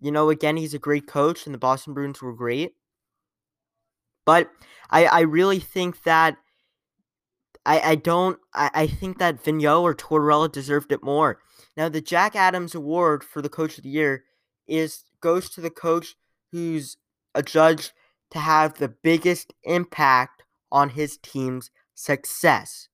you 0.00 0.10
know, 0.10 0.30
again, 0.30 0.56
he's 0.56 0.74
a 0.74 0.78
great 0.78 1.06
coach, 1.06 1.46
and 1.46 1.54
the 1.54 1.58
Boston 1.58 1.94
Bruins 1.94 2.22
were 2.22 2.32
great. 2.32 2.74
But 4.24 4.50
I, 4.90 5.06
I 5.06 5.20
really 5.20 5.58
think 5.58 6.02
that 6.02 6.36
I, 7.64 7.80
I 7.80 7.94
don't 7.96 8.38
I, 8.54 8.70
I 8.74 8.86
think 8.86 9.18
that 9.18 9.42
Vigneault 9.42 9.82
or 9.82 9.94
Tortorella 9.94 10.50
deserved 10.50 10.92
it 10.92 11.02
more. 11.02 11.38
Now 11.76 11.88
the 11.88 12.00
Jack 12.00 12.34
Adams 12.34 12.74
Award 12.74 13.22
for 13.22 13.42
the 13.42 13.48
Coach 13.48 13.76
of 13.76 13.84
the 13.84 13.90
Year 13.90 14.24
is 14.66 15.04
goes 15.20 15.50
to 15.50 15.60
the 15.60 15.70
coach 15.70 16.14
who's 16.50 16.96
adjudged 17.34 17.92
to 18.30 18.38
have 18.38 18.74
the 18.74 18.88
biggest 18.88 19.52
impact 19.64 20.37
on 20.70 20.90
his 20.90 21.16
team's 21.18 21.70
success. 21.94 22.88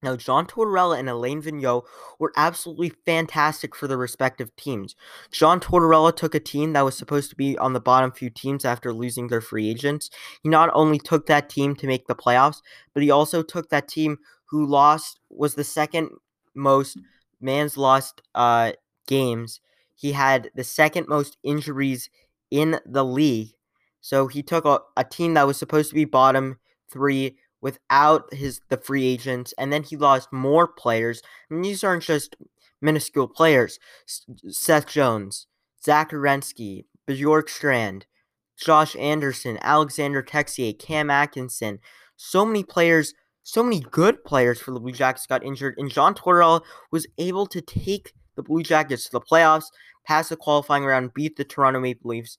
Now, 0.00 0.14
John 0.14 0.46
Tortorella 0.46 0.96
and 0.96 1.08
Alain 1.08 1.42
Vigneault 1.42 1.82
were 2.20 2.32
absolutely 2.36 2.92
fantastic 3.04 3.74
for 3.74 3.88
their 3.88 3.96
respective 3.96 4.54
teams. 4.54 4.94
John 5.32 5.58
Tortorella 5.58 6.14
took 6.14 6.36
a 6.36 6.40
team 6.40 6.72
that 6.72 6.84
was 6.84 6.96
supposed 6.96 7.30
to 7.30 7.36
be 7.36 7.58
on 7.58 7.72
the 7.72 7.80
bottom 7.80 8.12
few 8.12 8.30
teams 8.30 8.64
after 8.64 8.92
losing 8.92 9.26
their 9.26 9.40
free 9.40 9.68
agents. 9.68 10.08
He 10.42 10.48
not 10.48 10.70
only 10.72 11.00
took 11.00 11.26
that 11.26 11.48
team 11.48 11.74
to 11.76 11.86
make 11.88 12.06
the 12.06 12.14
playoffs, 12.14 12.62
but 12.94 13.02
he 13.02 13.10
also 13.10 13.42
took 13.42 13.70
that 13.70 13.88
team 13.88 14.18
who 14.50 14.64
lost, 14.64 15.18
was 15.30 15.54
the 15.54 15.64
second 15.64 16.10
most 16.54 16.96
man's 17.40 17.76
lost 17.76 18.22
uh, 18.36 18.72
games. 19.08 19.60
He 19.96 20.12
had 20.12 20.50
the 20.54 20.64
second 20.64 21.08
most 21.08 21.38
injuries 21.42 22.08
in 22.52 22.78
the 22.86 23.04
league. 23.04 23.50
So 24.00 24.28
he 24.28 24.44
took 24.44 24.64
a, 24.64 24.78
a 24.96 25.02
team 25.02 25.34
that 25.34 25.46
was 25.46 25.56
supposed 25.56 25.88
to 25.88 25.94
be 25.96 26.04
bottom 26.04 26.60
three 26.90 27.36
without 27.60 28.32
his 28.32 28.60
the 28.68 28.76
free 28.76 29.06
agents, 29.06 29.52
and 29.58 29.72
then 29.72 29.82
he 29.82 29.96
lost 29.96 30.32
more 30.32 30.66
players. 30.68 31.22
And 31.50 31.64
these 31.64 31.82
aren't 31.82 32.04
just 32.04 32.36
minuscule 32.80 33.28
players. 33.28 33.78
Seth 34.06 34.86
Jones, 34.86 35.46
Zach 35.84 36.10
Werenski, 36.10 36.84
Bjorkstrand, 37.08 38.02
Josh 38.56 38.96
Anderson, 38.96 39.58
Alexander 39.62 40.22
Texier, 40.22 40.78
Cam 40.78 41.10
Atkinson. 41.10 41.78
So 42.16 42.44
many 42.44 42.64
players, 42.64 43.14
so 43.42 43.62
many 43.62 43.80
good 43.80 44.24
players 44.24 44.60
for 44.60 44.72
the 44.72 44.80
Blue 44.80 44.92
Jackets 44.92 45.26
got 45.26 45.44
injured, 45.44 45.74
and 45.78 45.90
John 45.90 46.14
Tortorella 46.14 46.62
was 46.90 47.06
able 47.18 47.46
to 47.46 47.60
take 47.60 48.12
the 48.36 48.42
Blue 48.42 48.62
Jackets 48.62 49.04
to 49.04 49.10
the 49.12 49.20
playoffs, 49.20 49.66
pass 50.06 50.28
the 50.28 50.36
qualifying 50.36 50.84
round, 50.84 51.14
beat 51.14 51.36
the 51.36 51.44
Toronto 51.44 51.80
Maple 51.80 52.10
Leafs. 52.10 52.38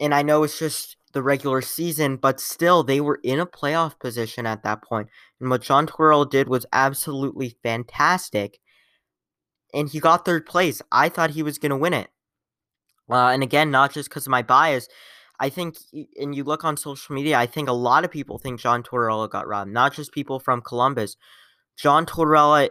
And 0.00 0.14
I 0.14 0.22
know 0.22 0.44
it's 0.44 0.58
just 0.58 0.96
the 1.12 1.22
regular 1.22 1.60
season, 1.60 2.16
but 2.16 2.40
still 2.40 2.82
they 2.82 3.00
were 3.00 3.20
in 3.22 3.40
a 3.40 3.46
playoff 3.46 3.98
position 3.98 4.46
at 4.46 4.62
that 4.62 4.82
point. 4.82 5.08
And 5.40 5.50
what 5.50 5.62
John 5.62 5.86
Tortorella 5.86 6.28
did 6.28 6.48
was 6.48 6.66
absolutely 6.72 7.56
fantastic. 7.62 8.58
And 9.74 9.88
he 9.88 10.00
got 10.00 10.24
third 10.24 10.46
place. 10.46 10.80
I 10.90 11.08
thought 11.08 11.30
he 11.30 11.42
was 11.42 11.58
going 11.58 11.70
to 11.70 11.76
win 11.76 11.94
it. 11.94 12.08
Uh, 13.10 13.28
and 13.28 13.42
again, 13.42 13.70
not 13.70 13.92
just 13.92 14.08
because 14.08 14.26
of 14.26 14.30
my 14.30 14.42
bias. 14.42 14.88
I 15.40 15.50
think, 15.50 15.76
and 16.20 16.34
you 16.34 16.42
look 16.42 16.64
on 16.64 16.76
social 16.76 17.14
media, 17.14 17.38
I 17.38 17.46
think 17.46 17.68
a 17.68 17.72
lot 17.72 18.04
of 18.04 18.10
people 18.10 18.38
think 18.38 18.60
John 18.60 18.82
Tortorella 18.82 19.30
got 19.30 19.46
robbed, 19.46 19.70
not 19.70 19.94
just 19.94 20.12
people 20.12 20.40
from 20.40 20.60
Columbus. 20.60 21.16
John 21.76 22.06
Tortorella, 22.06 22.70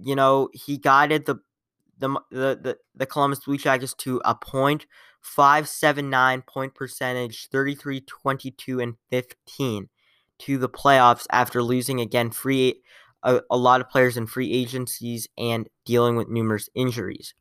you 0.00 0.16
know, 0.16 0.48
he 0.54 0.78
guided 0.78 1.26
the 1.26 1.36
the 1.98 2.08
the 2.30 2.58
the, 2.62 2.78
the 2.94 3.06
Columbus 3.06 3.40
Blue 3.40 3.58
Jackets 3.58 3.94
to 3.98 4.20
a 4.24 4.34
point 4.34 4.86
579 5.20 6.42
point 6.42 6.74
percentage, 6.74 7.48
33 7.48 8.00
22 8.00 8.80
and 8.80 8.94
15 9.10 9.88
to 10.40 10.58
the 10.58 10.68
playoffs 10.68 11.26
after 11.30 11.62
losing 11.62 12.00
again 12.00 12.30
free 12.30 12.82
a, 13.22 13.40
a 13.50 13.56
lot 13.56 13.80
of 13.80 13.90
players 13.90 14.16
in 14.16 14.26
free 14.26 14.52
agencies 14.52 15.28
and 15.36 15.68
dealing 15.84 16.16
with 16.16 16.28
numerous 16.28 16.68
injuries. 16.74 17.34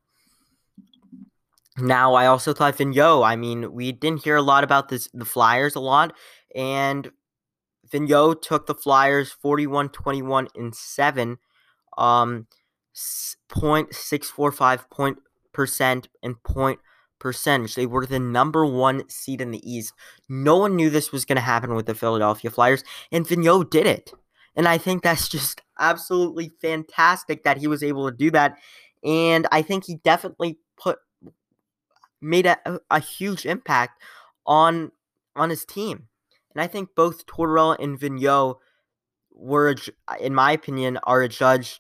Now, 1.77 2.13
I 2.13 2.25
also 2.25 2.53
thought 2.53 2.77
Vigneault, 2.77 3.25
I 3.25 3.37
mean, 3.37 3.71
we 3.71 3.93
didn't 3.93 4.23
hear 4.23 4.35
a 4.35 4.41
lot 4.41 4.65
about 4.65 4.89
this 4.89 5.07
the 5.13 5.25
Flyers 5.25 5.75
a 5.75 5.79
lot, 5.79 6.13
and 6.53 7.09
Vigneault 7.89 8.41
took 8.41 8.65
the 8.65 8.75
Flyers 8.75 9.31
41 9.31 9.89
21 9.89 10.49
and 10.55 10.75
7, 10.75 11.37
um, 11.97 12.47
0.645 12.95 14.89
point 14.89 15.19
percent 15.53 16.09
and 16.21 16.41
point 16.43 16.79
percentage. 17.19 17.75
They 17.75 17.85
were 17.85 18.05
the 18.05 18.19
number 18.19 18.65
one 18.65 19.07
seed 19.09 19.41
in 19.41 19.51
the 19.51 19.71
East. 19.71 19.93
No 20.27 20.57
one 20.57 20.75
knew 20.75 20.89
this 20.89 21.11
was 21.11 21.25
going 21.25 21.35
to 21.35 21.41
happen 21.41 21.75
with 21.75 21.85
the 21.85 21.95
Philadelphia 21.95 22.49
Flyers, 22.49 22.83
and 23.11 23.27
Vigneault 23.27 23.69
did 23.69 23.85
it. 23.85 24.13
And 24.55 24.67
I 24.67 24.77
think 24.77 25.03
that's 25.03 25.27
just 25.29 25.61
absolutely 25.79 26.51
fantastic 26.61 27.43
that 27.43 27.57
he 27.57 27.67
was 27.67 27.83
able 27.83 28.09
to 28.09 28.15
do 28.15 28.31
that. 28.31 28.57
And 29.03 29.47
I 29.51 29.61
think 29.61 29.85
he 29.85 29.95
definitely 29.95 30.59
put 30.77 30.99
made 32.21 32.45
a, 32.45 32.79
a 32.91 32.99
huge 32.99 33.45
impact 33.45 34.01
on 34.45 34.91
on 35.35 35.49
his 35.49 35.65
team. 35.65 36.07
And 36.53 36.61
I 36.61 36.67
think 36.67 36.89
both 36.95 37.25
Tortorella 37.25 37.77
and 37.79 37.99
Vigneault 37.99 38.57
were, 39.31 39.75
in 40.19 40.35
my 40.35 40.51
opinion, 40.51 40.99
are 41.03 41.21
adjudged 41.21 41.79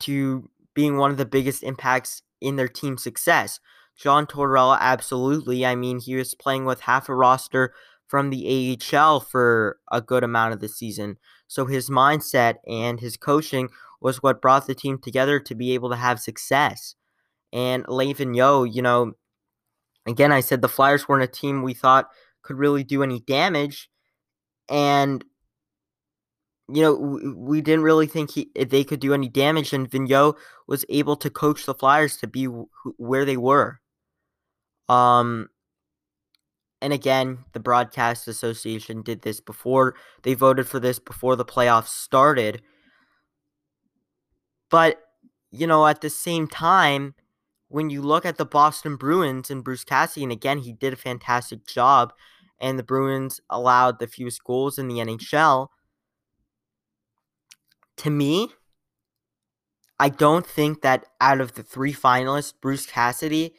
to 0.00 0.50
being 0.74 0.96
one 0.96 1.10
of 1.10 1.16
the 1.16 1.24
biggest 1.24 1.62
impacts 1.62 2.22
in 2.40 2.56
their 2.56 2.68
team 2.68 2.98
success. 2.98 3.60
John 3.96 4.26
Tortorella, 4.26 4.78
absolutely. 4.80 5.64
I 5.64 5.74
mean, 5.74 6.00
he 6.00 6.16
was 6.16 6.34
playing 6.34 6.64
with 6.64 6.82
half 6.82 7.08
a 7.08 7.14
roster 7.14 7.72
from 8.06 8.30
the 8.30 8.78
AHL 8.92 9.20
for 9.20 9.78
a 9.90 10.00
good 10.00 10.22
amount 10.22 10.52
of 10.52 10.60
the 10.60 10.68
season. 10.68 11.18
So 11.48 11.66
his 11.66 11.90
mindset 11.90 12.56
and 12.66 13.00
his 13.00 13.16
coaching 13.16 13.68
was 14.00 14.22
what 14.22 14.42
brought 14.42 14.66
the 14.66 14.74
team 14.74 14.98
together 14.98 15.40
to 15.40 15.54
be 15.54 15.72
able 15.74 15.90
to 15.90 15.96
have 15.96 16.20
success. 16.20 16.94
And 17.52 17.84
Vigneault, 17.86 18.74
you 18.74 18.82
know, 18.82 19.12
again, 20.06 20.32
I 20.32 20.40
said 20.40 20.60
the 20.60 20.68
Flyers 20.68 21.08
weren't 21.08 21.24
a 21.24 21.26
team 21.26 21.62
we 21.62 21.74
thought 21.74 22.10
could 22.42 22.56
really 22.58 22.84
do 22.84 23.02
any 23.02 23.20
damage. 23.20 23.88
And 24.68 25.24
you 26.68 26.82
know, 26.82 26.94
we 27.36 27.60
didn't 27.60 27.84
really 27.84 28.08
think 28.08 28.32
he 28.32 28.50
eh, 28.56 28.64
they 28.64 28.82
could 28.82 29.00
do 29.00 29.14
any 29.14 29.28
damage, 29.28 29.72
and 29.72 29.88
Vigneault 29.88 30.36
was 30.66 30.84
able 30.88 31.16
to 31.16 31.30
coach 31.30 31.64
the 31.64 31.74
Flyers 31.74 32.16
to 32.18 32.26
be 32.26 32.46
where 32.96 33.24
they 33.24 33.36
were. 33.36 33.80
Um, 34.88 35.48
and 36.80 36.92
again, 36.92 37.38
the 37.52 37.60
Broadcast 37.60 38.28
Association 38.28 39.02
did 39.02 39.22
this 39.22 39.40
before 39.40 39.94
they 40.22 40.34
voted 40.34 40.68
for 40.68 40.78
this 40.78 40.98
before 40.98 41.36
the 41.36 41.44
playoffs 41.44 41.88
started. 41.88 42.62
But, 44.70 45.00
you 45.50 45.66
know, 45.66 45.86
at 45.86 46.00
the 46.00 46.10
same 46.10 46.46
time, 46.48 47.14
when 47.68 47.90
you 47.90 48.02
look 48.02 48.24
at 48.24 48.36
the 48.36 48.46
Boston 48.46 48.96
Bruins 48.96 49.50
and 49.50 49.64
Bruce 49.64 49.84
Cassidy, 49.84 50.22
and 50.22 50.32
again, 50.32 50.58
he 50.58 50.72
did 50.72 50.92
a 50.92 50.96
fantastic 50.96 51.66
job, 51.66 52.12
and 52.60 52.78
the 52.78 52.82
Bruins 52.82 53.40
allowed 53.50 53.98
the 53.98 54.06
fewest 54.06 54.44
goals 54.44 54.78
in 54.78 54.88
the 54.88 54.96
NHL. 54.96 55.68
To 57.98 58.10
me, 58.10 58.50
I 59.98 60.10
don't 60.10 60.46
think 60.46 60.82
that 60.82 61.06
out 61.20 61.40
of 61.40 61.54
the 61.54 61.62
three 61.62 61.94
finalists, 61.94 62.52
Bruce 62.60 62.86
Cassidy 62.86 63.54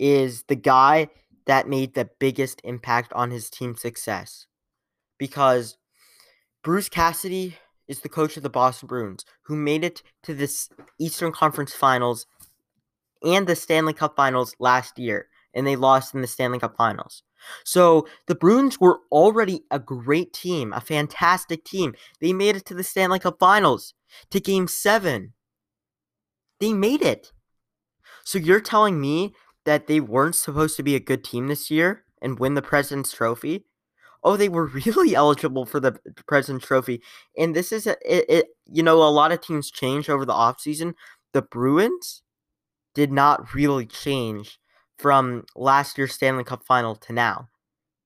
is 0.00 0.44
the 0.44 0.56
guy 0.56 1.08
that 1.46 1.68
made 1.68 1.94
the 1.94 2.08
biggest 2.18 2.60
impact 2.64 3.12
on 3.12 3.30
his 3.30 3.50
team's 3.50 3.80
success. 3.80 4.46
Because 5.18 5.76
Bruce 6.64 6.88
Cassidy 6.88 7.56
is 7.86 8.00
the 8.00 8.08
coach 8.08 8.36
of 8.36 8.42
the 8.42 8.50
Boston 8.50 8.86
Bruins, 8.86 9.24
who 9.42 9.54
made 9.54 9.84
it 9.84 10.02
to 10.22 10.34
this 10.34 10.70
Eastern 10.98 11.32
Conference 11.32 11.74
Finals 11.74 12.26
and 13.22 13.46
the 13.46 13.54
Stanley 13.54 13.92
Cup 13.92 14.16
Finals 14.16 14.56
last 14.58 14.98
year, 14.98 15.28
and 15.52 15.66
they 15.66 15.76
lost 15.76 16.14
in 16.14 16.22
the 16.22 16.26
Stanley 16.26 16.58
Cup 16.58 16.76
Finals. 16.76 17.22
So 17.64 18.06
the 18.26 18.34
Bruins 18.34 18.80
were 18.80 19.00
already 19.10 19.64
a 19.70 19.78
great 19.78 20.32
team, 20.32 20.72
a 20.72 20.80
fantastic 20.80 21.64
team. 21.64 21.94
They 22.20 22.32
made 22.32 22.56
it 22.56 22.64
to 22.66 22.74
the 22.74 22.84
Stanley 22.84 23.18
Cup 23.18 23.38
Finals, 23.38 23.94
to 24.30 24.40
Game 24.40 24.68
7. 24.68 25.34
They 26.58 26.72
made 26.72 27.02
it. 27.02 27.32
So 28.24 28.38
you're 28.38 28.60
telling 28.60 29.00
me 29.00 29.34
that 29.64 29.86
they 29.86 30.00
weren't 30.00 30.34
supposed 30.34 30.76
to 30.76 30.82
be 30.82 30.94
a 30.94 31.00
good 31.00 31.24
team 31.24 31.48
this 31.48 31.70
year 31.70 32.04
and 32.22 32.38
win 32.38 32.54
the 32.54 32.62
President's 32.62 33.12
Trophy? 33.12 33.64
Oh, 34.22 34.36
they 34.36 34.48
were 34.48 34.66
really 34.86 35.14
eligible 35.14 35.66
for 35.66 35.80
the 35.80 35.98
President's 36.26 36.66
Trophy. 36.66 37.02
And 37.36 37.54
this 37.54 37.72
is, 37.72 37.86
a, 37.86 37.96
it, 38.04 38.24
it, 38.28 38.46
you 38.66 38.82
know, 38.82 39.02
a 39.02 39.10
lot 39.10 39.32
of 39.32 39.40
teams 39.40 39.70
change 39.70 40.08
over 40.08 40.24
the 40.24 40.32
offseason. 40.32 40.94
The 41.32 41.42
Bruins 41.42 42.22
did 42.94 43.12
not 43.12 43.54
really 43.54 43.86
change 43.86 44.58
from 44.98 45.44
last 45.56 45.96
year's 45.96 46.12
Stanley 46.12 46.44
Cup 46.44 46.62
final 46.64 46.94
to 46.96 47.12
now. 47.12 47.48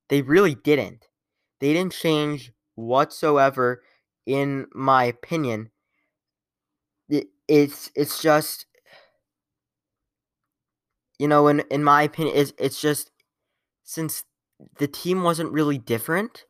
They 0.09 0.23
really 0.23 0.55
didn't. 0.55 1.09
They 1.61 1.73
didn't 1.73 1.93
change 1.93 2.53
whatsoever, 2.75 3.83
in 4.27 4.67
my 4.75 5.05
opinion. 5.05 5.71
It, 7.09 7.29
it's 7.49 7.91
it's 7.95 8.23
just 8.23 8.67
you 11.19 11.29
know, 11.29 11.49
in 11.49 11.61
in 11.71 11.85
my 11.85 12.03
opinion, 12.03 12.37
it's 12.37 12.53
it's 12.59 12.81
just 12.81 13.11
since 13.85 14.25
the 14.79 14.89
team 14.89 15.23
wasn't 15.23 15.53
really 15.53 15.79
different. 15.79 16.45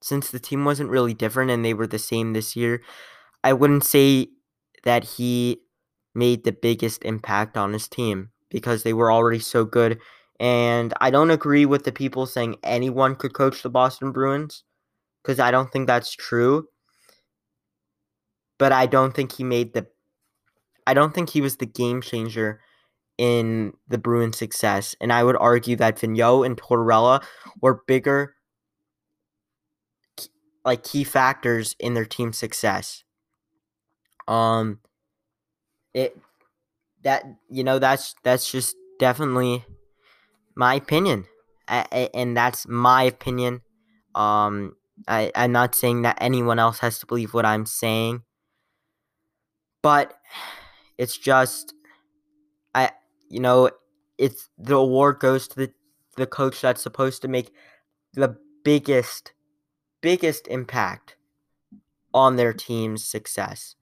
Since 0.00 0.30
the 0.30 0.38
team 0.38 0.64
wasn't 0.64 0.90
really 0.90 1.14
different 1.14 1.50
and 1.50 1.64
they 1.64 1.74
were 1.74 1.86
the 1.86 1.98
same 1.98 2.32
this 2.32 2.54
year, 2.54 2.82
I 3.44 3.52
wouldn't 3.52 3.84
say 3.84 4.28
that 4.84 5.04
he 5.04 5.60
made 6.14 6.44
the 6.44 6.52
biggest 6.52 7.04
impact 7.04 7.56
on 7.56 7.72
his 7.72 7.88
team 7.88 8.30
because 8.50 8.82
they 8.82 8.92
were 8.92 9.12
already 9.12 9.40
so 9.40 9.64
good. 9.64 10.00
And 10.40 10.94
I 11.00 11.10
don't 11.10 11.30
agree 11.30 11.66
with 11.66 11.84
the 11.84 11.92
people 11.92 12.26
saying 12.26 12.56
anyone 12.62 13.16
could 13.16 13.34
coach 13.34 13.62
the 13.62 13.70
Boston 13.70 14.12
Bruins 14.12 14.64
because 15.22 15.40
I 15.40 15.50
don't 15.50 15.72
think 15.72 15.86
that's 15.86 16.12
true. 16.12 16.68
But 18.58 18.72
I 18.72 18.86
don't 18.86 19.14
think 19.14 19.32
he 19.32 19.44
made 19.44 19.72
the 19.74 19.86
I 20.88 20.94
don't 20.94 21.14
think 21.14 21.28
he 21.28 21.42
was 21.42 21.58
the 21.58 21.66
game 21.66 22.00
changer 22.00 22.60
in 23.18 23.74
the 23.88 23.98
Bruins' 23.98 24.38
success. 24.38 24.96
And 25.02 25.12
I 25.12 25.22
would 25.22 25.36
argue 25.36 25.76
that 25.76 25.98
Vigneault 25.98 26.46
and 26.46 26.56
Tortorella 26.56 27.22
were 27.60 27.82
bigger 27.86 28.34
like 30.64 30.82
key 30.84 31.04
factors 31.04 31.76
in 31.78 31.92
their 31.92 32.06
team 32.06 32.32
success. 32.32 33.04
Um 34.26 34.80
it 35.92 36.18
that 37.04 37.24
you 37.50 37.64
know 37.64 37.78
that's 37.78 38.14
that's 38.22 38.50
just 38.50 38.74
definitely 38.98 39.64
my 40.54 40.74
opinion 40.74 41.26
I, 41.68 41.86
I, 41.92 42.10
and 42.14 42.36
that's 42.36 42.66
my 42.66 43.02
opinion 43.04 43.62
um 44.14 44.74
I, 45.06 45.30
i'm 45.34 45.52
not 45.52 45.74
saying 45.74 46.02
that 46.02 46.18
anyone 46.20 46.58
else 46.58 46.80
has 46.80 46.98
to 46.98 47.06
believe 47.06 47.32
what 47.32 47.46
i'm 47.46 47.64
saying 47.64 48.22
but 49.82 50.18
it's 50.98 51.16
just 51.16 51.74
i 52.74 52.90
you 53.30 53.40
know 53.40 53.70
it's 54.18 54.50
the 54.58 54.76
award 54.76 55.18
goes 55.20 55.48
to 55.48 55.56
the 55.56 55.72
the 56.16 56.26
coach 56.26 56.60
that's 56.60 56.82
supposed 56.82 57.22
to 57.22 57.28
make 57.28 57.52
the 58.14 58.36
biggest 58.64 59.32
biggest 60.00 60.46
impact 60.48 61.16
on 62.12 62.36
their 62.36 62.52
team's 62.52 63.04
success 63.04 63.76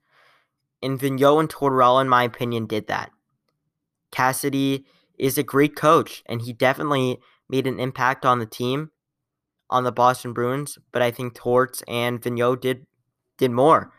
and 0.81 0.99
Vigneault 0.99 1.39
and 1.39 1.49
Tortorella, 1.49 2.01
in 2.01 2.09
my 2.09 2.23
opinion, 2.23 2.65
did 2.65 2.87
that. 2.87 3.11
Cassidy 4.11 4.85
is 5.17 5.37
a 5.37 5.43
great 5.43 5.75
coach, 5.75 6.23
and 6.27 6.41
he 6.41 6.53
definitely 6.53 7.19
made 7.49 7.67
an 7.67 7.79
impact 7.79 8.25
on 8.25 8.39
the 8.39 8.45
team, 8.45 8.91
on 9.69 9.83
the 9.83 9.91
Boston 9.91 10.33
Bruins. 10.33 10.77
But 10.91 11.01
I 11.01 11.11
think 11.11 11.33
Torts 11.33 11.83
and 11.87 12.21
Vigneault 12.21 12.61
did 12.61 12.85
did 13.37 13.51
more. 13.51 13.91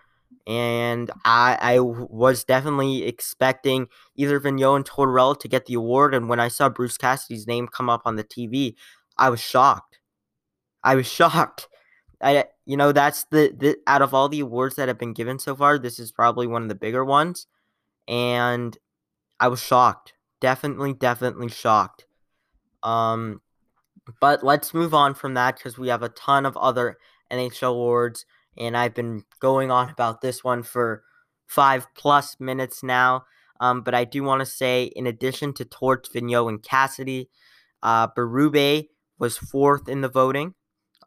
And 0.49 1.11
I, 1.27 1.59
I 1.61 1.81
was 1.81 2.43
definitely 2.43 3.05
expecting 3.05 3.87
either 4.17 4.41
Vigneault 4.41 4.77
and 4.77 4.85
Tortorella 4.85 5.39
to 5.41 5.49
get 5.49 5.67
the 5.67 5.75
award. 5.75 6.15
And 6.15 6.29
when 6.29 6.41
I 6.41 6.49
saw 6.49 6.71
Bruce 6.71 6.97
Cassidy's 6.97 7.47
name 7.47 7.69
come 7.69 7.91
up 7.91 8.03
on 8.07 8.17
the 8.17 8.25
TV, 8.25 8.75
I 9.19 9.29
was 9.29 9.41
shocked. 9.41 9.99
I 10.83 10.95
was 10.95 11.07
shocked. 11.11 11.69
I 12.21 12.47
you 12.67 12.77
know 12.77 12.91
that's 12.91 13.25
the, 13.31 13.55
the 13.57 13.77
out 13.87 14.03
of 14.03 14.13
all 14.13 14.29
the 14.29 14.41
awards 14.41 14.75
that 14.77 14.89
have 14.89 14.99
been 14.99 15.13
given 15.13 15.39
so 15.39 15.55
far, 15.55 15.79
this 15.79 15.99
is 16.01 16.11
probably 16.11 16.47
one 16.47 16.63
of 16.63 16.69
the 16.69 16.75
bigger 16.75 17.05
ones, 17.05 17.47
and 18.09 18.77
I 19.39 19.49
was 19.49 19.63
shocked. 19.63 20.15
Definitely, 20.41 20.95
definitely 20.95 21.49
shocked. 21.49 22.07
Um, 22.83 23.41
but 24.21 24.43
let's 24.43 24.75
move 24.75 24.95
on 24.95 25.15
from 25.15 25.35
that 25.35 25.57
because 25.57 25.79
we 25.79 25.89
have 25.89 26.03
a 26.03 26.09
ton 26.09 26.47
of 26.47 26.57
other 26.57 26.97
NHL 27.31 27.71
awards, 27.71 28.25
and 28.59 28.77
I've 28.77 28.95
been 28.95 29.25
going 29.41 29.71
on 29.71 29.91
about 29.91 30.21
this 30.21 30.43
one 30.43 30.63
for 30.63 31.03
five 31.47 31.87
plus 31.95 32.37
minutes 32.39 32.83
now. 32.83 33.25
Um, 33.61 33.83
but 33.83 33.95
I 33.95 34.05
do 34.05 34.23
want 34.23 34.41
to 34.41 34.47
say, 34.47 34.85
in 34.85 35.07
addition 35.07 35.53
to 35.55 35.65
Torts, 35.65 36.09
Vigneault, 36.11 36.49
and 36.49 36.63
Cassidy, 36.63 37.29
uh, 37.83 38.09
Berube 38.09 38.89
was 39.19 39.37
fourth 39.37 39.89
in 39.89 40.01
the 40.01 40.09
voting 40.09 40.55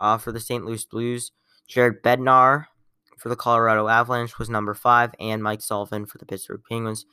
uh, 0.02 0.18
for 0.18 0.32
the 0.32 0.40
St. 0.40 0.66
Louis 0.66 0.84
Blues. 0.86 1.32
Jared 1.68 2.04
Bednar 2.04 2.66
for 3.18 3.30
the 3.30 3.36
Colorado 3.36 3.88
Avalanche 3.88 4.38
was 4.38 4.50
number 4.50 4.74
five, 4.74 5.12
and 5.20 5.44
Mike 5.44 5.62
Sullivan 5.62 6.06
for 6.06 6.18
the 6.18 6.26
Pittsburgh 6.26 6.62
Penguins 6.68 7.06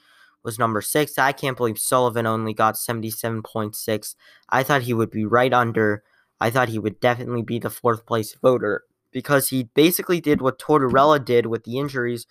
was 0.42 0.58
number 0.58 0.80
six. 0.80 1.18
I 1.18 1.32
can't 1.32 1.56
believe 1.56 1.78
Sullivan 1.78 2.26
only 2.26 2.54
got 2.54 2.74
77.6. 2.74 4.14
I 4.48 4.62
thought 4.62 4.82
he 4.82 4.94
would 4.94 5.10
be 5.10 5.24
right 5.24 5.52
under. 5.52 6.02
I 6.40 6.50
thought 6.50 6.68
he 6.68 6.78
would 6.78 6.98
definitely 7.00 7.42
be 7.42 7.58
the 7.58 7.70
fourth 7.70 8.06
place 8.06 8.34
voter 8.34 8.84
because 9.12 9.48
he 9.48 9.64
basically 9.74 10.20
did 10.20 10.40
what 10.40 10.58
Tortorella 10.58 11.24
did 11.24 11.46
with 11.46 11.64
the 11.64 11.78
injuries. 11.78 12.26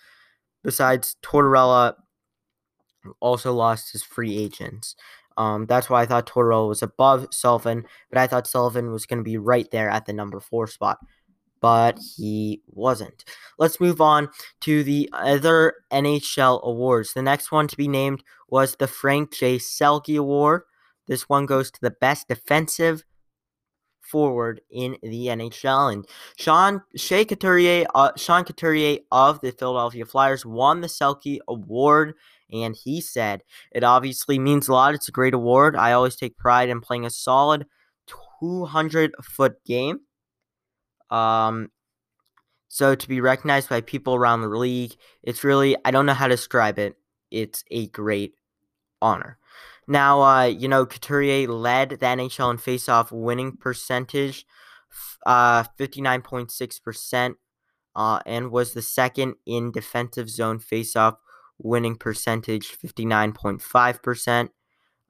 Besides, 0.64 1.16
Tortorella 1.24 1.96
also 3.20 3.54
lost 3.54 3.92
his 3.92 4.04
free 4.04 4.38
agents. 4.38 4.96
Um, 5.38 5.68
that's 5.68 5.90
why 5.90 6.02
I 6.02 6.06
thought 6.06 6.28
Tortorella 6.28 6.68
was 6.68 6.82
above 6.82 7.28
Sullivan, 7.32 7.86
but 8.10 8.18
I 8.18 8.28
thought 8.28 8.48
Sullivan 8.48 8.92
was 8.92 9.06
going 9.06 9.20
to 9.20 9.24
be 9.24 9.38
right 9.38 9.70
there 9.72 9.90
at 9.90 10.06
the 10.06 10.14
number 10.14 10.40
four 10.40 10.66
spot, 10.66 10.98
but 11.62 12.00
he 12.18 12.64
wasn't. 12.68 13.24
Let's 13.60 13.80
move 13.80 14.02
on 14.02 14.30
to 14.62 14.84
the 14.84 15.10
other 15.14 15.76
NHL 15.92 16.64
awards. 16.64 17.14
The 17.14 17.22
next 17.22 17.52
one 17.52 17.68
to 17.68 17.78
be 17.78 17.88
named 17.88 18.24
was 18.50 18.76
the 18.76 18.88
Frank 18.88 19.34
J. 19.34 19.58
Selke 19.58 20.18
Award. 20.18 20.64
This 21.08 21.30
one 21.30 21.46
goes 21.46 21.70
to 21.72 21.82
the 21.82 21.92
best 21.92 22.28
defensive 22.28 23.04
forward 24.10 24.62
in 24.72 24.98
the 25.02 25.28
NHL. 25.28 25.94
And 25.94 26.08
Sean 26.38 26.82
Shea 26.96 27.26
Couturier, 27.26 27.86
uh, 27.94 28.12
Sean 28.16 28.44
Couturier 28.44 29.00
of 29.12 29.42
the 29.42 29.52
Philadelphia 29.52 30.06
Flyers 30.06 30.46
won 30.46 30.82
the 30.82 30.88
Selke 30.88 31.40
Award 31.48 32.16
and 32.52 32.76
he 32.76 33.02
said, 33.02 33.44
It 33.72 33.84
obviously 33.84 34.40
means 34.40 34.68
a 34.68 34.74
lot. 34.74 34.96
It's 34.96 35.10
a 35.10 35.12
great 35.14 35.34
award. 35.34 35.76
I 35.76 35.92
always 35.92 36.16
take 36.16 36.38
pride 36.38 36.70
in 36.70 36.82
playing 36.82 37.06
a 37.06 37.10
solid 37.10 37.66
200 38.40 39.14
foot 39.22 39.64
game. 39.66 40.00
Um, 41.10 41.70
so 42.70 42.96
to 42.96 43.08
be 43.08 43.22
recognized 43.22 43.70
by 43.70 43.82
people 43.82 44.16
around 44.16 44.42
the 44.42 44.50
league, 44.50 44.96
it's 45.24 45.44
really, 45.44 45.76
I 45.84 45.92
don't 45.92 46.06
know 46.06 46.14
how 46.14 46.28
to 46.28 46.36
describe 46.36 46.80
it. 46.80 46.96
It's 47.32 47.64
a 47.72 47.88
great 47.88 48.36
honor. 49.02 49.38
Now, 49.88 50.22
uh, 50.22 50.44
you 50.46 50.68
know, 50.68 50.86
Couturier 50.86 51.48
led 51.48 51.92
the 51.92 51.98
NHL 51.98 52.52
in 52.52 52.58
faceoff 52.58 53.12
winning 53.12 53.56
percentage 53.56 54.46
uh, 55.26 55.64
59.6%, 55.80 57.36
uh, 57.96 58.20
and 58.26 58.52
was 58.52 58.74
the 58.74 58.82
second 58.82 59.36
in 59.46 59.72
defensive 59.72 60.30
zone 60.30 60.60
faceoff 60.60 61.18
winning 61.58 61.96
percentage, 61.96 62.78
59.5%. 62.78 64.50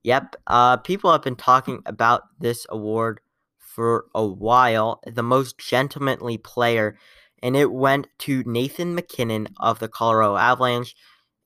Yep, 0.03 0.37
uh, 0.47 0.77
people 0.79 1.11
have 1.11 1.23
been 1.23 1.37
talking 1.37 1.83
about 1.87 2.25
this 2.38 2.66
award 2.69 3.21
for 3.59 4.07
a 4.14 4.25
while. 4.25 5.01
The 5.07 5.23
most 5.23 5.59
gentlemanly 5.59 6.38
player, 6.38 6.99
and 7.42 7.57
it 7.57 7.72
went 7.72 8.09
to 8.20 8.42
Nathan 8.44 8.94
MacKinnon 8.94 9.49
of 9.59 9.79
the 9.79 9.88
Colorado 9.88 10.37
Avalanche. 10.37 10.94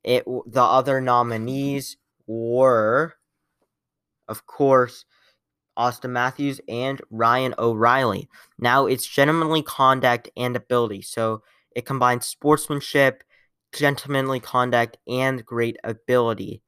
It 0.05 0.25
the 0.25 0.63
other 0.63 1.01
nominees 1.01 1.97
were, 2.27 3.15
of 4.29 4.47
course, 4.47 5.05
Auston 5.79 6.11
Matthews, 6.11 6.61
and 6.69 7.01
Ryan 7.11 7.55
O'Reilly. 7.59 8.29
Now 8.59 8.87
it's 8.87 9.07
gentlemanly 9.07 9.63
conduct 9.63 10.31
and 10.37 10.57
ability, 10.57 11.03
so 11.03 11.43
it 11.75 11.87
combines 11.87 12.27
sportsmanship, 12.27 13.23
gentlemanly 13.73 14.41
conduct, 14.41 14.99
and 15.09 15.45
great 15.45 15.77
ability. 15.85 16.63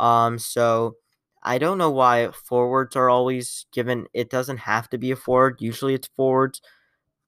Um, 0.00 0.38
so 0.38 0.96
I 1.42 1.58
don't 1.58 1.78
know 1.78 1.90
why 1.90 2.30
forwards 2.32 2.96
are 2.96 3.08
always 3.08 3.66
given. 3.72 4.06
It 4.12 4.30
doesn't 4.30 4.58
have 4.58 4.88
to 4.90 4.98
be 4.98 5.12
a 5.12 5.16
forward. 5.16 5.58
Usually 5.60 5.94
it's 5.94 6.08
forwards, 6.16 6.60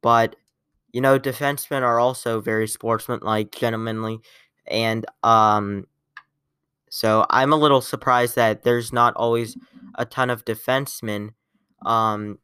but 0.03 0.35
you 0.93 1.01
know, 1.01 1.19
defensemen 1.19 1.83
are 1.83 2.01
also 2.01 2.41
very 2.41 2.69
sportsmanlike, 2.69 3.53
gentlemanly, 3.53 4.21
and 4.67 5.05
um, 5.23 5.87
so 6.91 7.27
I'm 7.31 7.53
a 7.53 7.57
little 7.57 7.81
surprised 7.81 8.37
that 8.37 8.63
there's 8.63 8.93
not 8.93 9.15
always 9.17 9.57
a 9.97 10.05
ton 10.05 10.31
of 10.31 10.45
defensemen. 10.45 11.31
Um, 11.85 12.39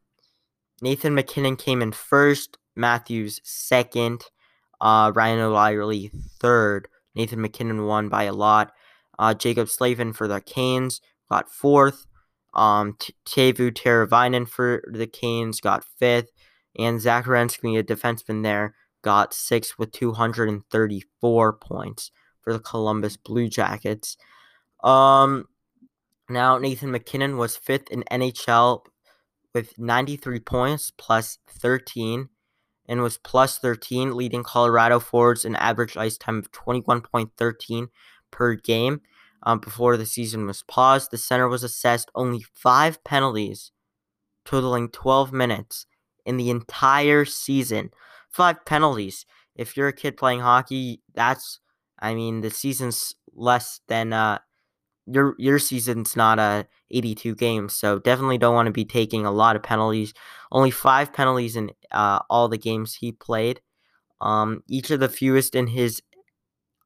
Nathan 0.81 1.15
MacKinnon 1.15 1.55
came 1.55 1.81
in 1.81 1.91
first, 1.91 2.57
Matthews 2.75 3.39
second, 3.43 4.23
uh, 4.81 5.11
Ryan 5.15 5.39
O'Reilly 5.39 6.11
third. 6.39 6.87
Nathan 7.15 7.41
MacKinnon 7.41 7.85
won 7.85 8.09
by 8.09 8.23
a 8.23 8.33
lot. 8.33 8.73
Uh, 9.17 9.33
Jaccob 9.33 9.69
Slavin 9.69 10.13
for 10.13 10.27
the 10.27 10.41
Canes 10.41 10.99
got 11.29 11.49
fourth. 11.49 12.05
Um, 12.53 12.97
Teuvo 13.25 13.71
Teravainen 13.71 14.47
for 14.47 14.83
the 14.87 15.07
Canes 15.07 15.61
got 15.61 15.85
fifth. 15.97 16.29
And 16.77 16.99
Zach 16.99 17.25
a 17.27 17.83
defenseman 17.83 18.43
there, 18.43 18.75
got 19.01 19.33
six 19.33 19.77
with 19.77 19.91
234 19.91 21.53
points 21.53 22.11
for 22.41 22.53
the 22.53 22.59
Columbus 22.59 23.17
Blue 23.17 23.47
Jackets. 23.47 24.17
Um, 24.83 25.45
now 26.29 26.57
Nathan 26.57 26.91
MacKinnon 26.91 27.37
was 27.37 27.55
fifth 27.55 27.89
in 27.89 28.03
NHL 28.11 28.81
with 29.53 29.77
93 29.77 30.39
points 30.41 30.91
plus 30.91 31.39
13 31.47 32.29
and 32.87 33.01
was 33.01 33.17
plus 33.17 33.57
13, 33.57 34.15
leading 34.15 34.43
Colorado 34.43 34.99
forwards 34.99 35.45
an 35.45 35.55
average 35.55 35.97
ice 35.97 36.17
time 36.17 36.37
of 36.37 36.51
21.13 36.51 37.87
per 38.31 38.55
game. 38.55 39.01
Um, 39.43 39.59
before 39.59 39.97
the 39.97 40.05
season 40.05 40.45
was 40.45 40.63
paused, 40.63 41.11
the 41.11 41.17
center 41.17 41.47
was 41.47 41.63
assessed 41.63 42.11
only 42.15 42.43
five 42.53 43.03
penalties, 43.03 43.71
totaling 44.43 44.89
12 44.89 45.31
minutes 45.31 45.85
in 46.25 46.37
the 46.37 46.49
entire 46.49 47.25
season. 47.25 47.91
Five 48.29 48.65
penalties. 48.65 49.25
If 49.55 49.77
you're 49.77 49.87
a 49.87 49.93
kid 49.93 50.17
playing 50.17 50.41
hockey, 50.41 51.01
that's, 51.13 51.59
I 51.99 52.13
mean, 52.13 52.41
the 52.41 52.49
season's 52.49 53.15
less 53.33 53.79
than 53.87 54.11
uh, 54.11 54.39
your 55.07 55.35
your 55.37 55.59
season's 55.59 56.15
not 56.15 56.39
a 56.39 56.41
uh, 56.41 56.63
82 56.91 57.35
games, 57.35 57.75
so 57.75 57.99
definitely 57.99 58.37
don't 58.37 58.55
want 58.55 58.67
to 58.67 58.71
be 58.71 58.85
taking 58.85 59.25
a 59.25 59.31
lot 59.31 59.55
of 59.55 59.63
penalties. 59.63 60.13
Only 60.51 60.71
five 60.71 61.13
penalties 61.13 61.55
in 61.55 61.71
uh, 61.91 62.19
all 62.29 62.47
the 62.47 62.57
games 62.57 62.95
he 62.95 63.11
played. 63.11 63.61
Um, 64.21 64.63
each 64.67 64.91
of 64.91 64.99
the 64.99 65.09
fewest 65.09 65.55
in 65.55 65.67
his 65.67 66.01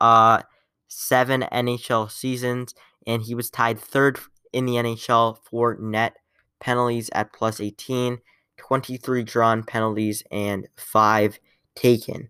uh 0.01 0.41
seven 0.87 1.45
NHL 1.51 2.11
seasons, 2.11 2.73
and 3.07 3.21
he 3.21 3.35
was 3.35 3.49
tied 3.49 3.79
third 3.79 4.19
in 4.51 4.65
the 4.65 4.73
NHL 4.73 5.37
for 5.49 5.77
net 5.79 6.17
penalties 6.59 7.09
at 7.13 7.31
plus 7.33 7.61
18, 7.61 8.19
23 8.69 9.23
drawn 9.23 9.63
penalties, 9.63 10.21
and 10.31 10.67
five 10.77 11.39
taken. 11.73 12.29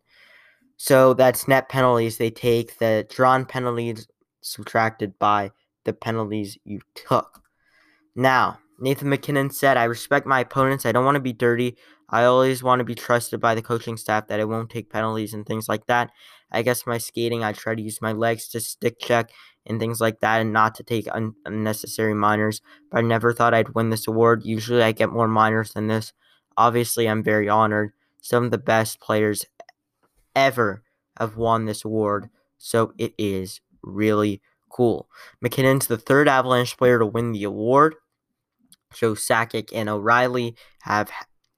So 0.78 1.14
that's 1.14 1.50
net 1.50 1.68
penalties. 1.68 2.18
They 2.18 2.30
take 2.30 2.78
the 2.78 3.06
drawn 3.10 3.46
penalties 3.46 4.08
subtracted 4.40 5.20
by 5.20 5.52
the 5.84 5.92
penalties 5.92 6.58
you 6.64 6.80
took. 6.96 7.42
Now, 8.16 8.60
Nathan 8.80 9.10
MacKinnon 9.10 9.50
said, 9.50 9.76
I 9.76 9.84
respect 9.84 10.26
my 10.26 10.40
opponents. 10.40 10.86
I 10.86 10.94
don't 10.94 11.04
want 11.04 11.16
to 11.16 11.22
be 11.22 11.34
dirty. 11.34 11.76
I 12.08 12.24
always 12.24 12.64
want 12.64 12.80
to 12.80 12.86
be 12.86 12.96
trusted 12.96 13.42
by 13.42 13.54
the 13.54 13.62
coaching 13.62 13.98
staff 13.98 14.30
that 14.30 14.40
I 14.40 14.46
won't 14.46 14.70
take 14.70 14.90
penalties 14.90 15.34
and 15.34 15.46
things 15.46 15.68
like 15.68 15.88
that. 15.88 16.10
I 16.54 16.62
guess 16.62 16.88
my 16.88 17.00
skating, 17.00 17.44
I 17.44 17.52
try 17.52 17.76
to 17.76 17.82
use 17.82 18.02
my 18.02 18.14
legs 18.14 18.48
to 18.50 18.62
stick 18.62 18.98
check 19.02 19.32
and 19.66 19.78
things 19.78 20.00
like 20.00 20.22
that 20.22 20.40
and 20.40 20.54
not 20.54 20.76
to 20.76 20.84
take 20.84 21.14
un- 21.14 21.36
unnecessary 21.44 22.14
minors. 22.14 22.62
But 22.90 23.00
I 23.00 23.02
never 23.02 23.34
thought 23.34 23.54
I'd 23.54 23.76
win 23.76 23.90
this 23.90 24.08
award. 24.08 24.46
Usually 24.46 24.82
I 24.82 24.94
get 24.94 25.10
more 25.10 25.28
minors 25.28 25.74
than 25.74 25.88
this. 25.88 26.14
Obviously, 26.60 27.10
I'm 27.10 27.24
very 27.24 27.50
honored. 27.50 27.94
Some 28.22 28.44
of 28.44 28.52
the 28.52 28.60
best 28.60 29.00
players 29.00 29.48
ever 30.36 30.84
have 31.18 31.38
won 31.38 31.66
this 31.66 31.84
award. 31.84 32.30
So 32.60 32.94
it 33.00 33.16
is 33.18 33.62
really 33.82 34.42
Cool. 34.70 35.10
MacKinnon's 35.42 35.88
the 35.88 35.98
third 35.98 36.28
Avalanche 36.28 36.78
player 36.78 37.00
to 37.00 37.06
win 37.06 37.32
the 37.32 37.44
award. 37.44 37.96
Joe 38.94 39.14
Sakic 39.14 39.70
and 39.74 39.90
O'Reilly 39.90 40.56
have 40.82 41.12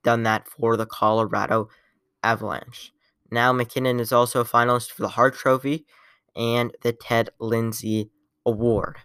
done 0.04 0.24
that 0.24 0.48
for 0.48 0.76
the 0.76 0.86
Colorado 0.86 1.70
Avalanche. 2.24 2.92
Now, 3.30 3.54
MacKinnon 3.54 4.00
is 4.00 4.12
also 4.12 4.42
a 4.42 4.46
finalist 4.46 4.92
for 4.92 5.02
the 5.02 5.10
Hart 5.10 5.36
Trophy 5.36 5.86
and 6.36 6.76
the 6.82 6.94
Ted 6.94 7.30
Lindsay 7.40 8.10
Award. 8.46 8.98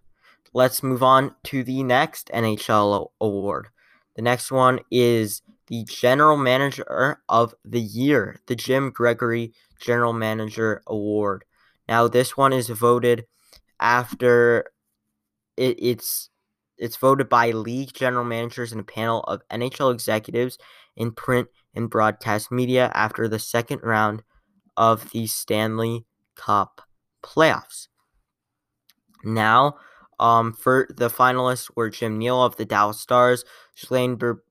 Let's 0.54 0.82
move 0.82 1.02
on 1.02 1.34
to 1.44 1.62
the 1.62 1.82
next 1.82 2.30
NHL 2.32 3.10
award. 3.20 3.68
The 4.14 4.22
next 4.22 4.50
one 4.50 4.80
is 4.90 5.42
the 5.68 5.84
General 5.84 6.36
Manager 6.36 7.20
of 7.28 7.54
the 7.64 7.80
Year, 7.80 8.40
the 8.46 8.56
Jim 8.56 8.90
Gregory 8.90 9.52
General 9.80 10.12
Manager 10.12 10.82
Award. 10.86 11.44
Now, 11.88 12.08
this 12.08 12.36
one 12.36 12.52
is 12.52 12.68
voted 12.68 13.26
after 13.80 14.70
it, 15.56 15.78
it's 15.80 16.30
it's 16.78 16.96
voted 16.96 17.28
by 17.28 17.50
league 17.50 17.92
general 17.94 18.24
managers 18.24 18.70
and 18.70 18.80
a 18.80 18.84
panel 18.84 19.20
of 19.22 19.42
NHL 19.50 19.92
executives 19.92 20.58
in 20.94 21.10
print 21.10 21.48
and 21.74 21.88
broadcast 21.88 22.52
media 22.52 22.90
after 22.94 23.28
the 23.28 23.38
second 23.38 23.80
round 23.82 24.22
of 24.76 25.10
the 25.10 25.26
Stanley 25.26 26.04
Cup 26.34 26.82
playoffs. 27.22 27.88
Now, 29.24 29.76
um, 30.20 30.52
for 30.52 30.86
the 30.94 31.08
finalists 31.08 31.70
were 31.74 31.90
Jim 31.90 32.18
Nill 32.18 32.42
of 32.42 32.56
the 32.56 32.64
Dallas 32.64 33.00
Stars, 33.00 33.44
Shalane 33.76 34.18
Ber- 34.18 34.42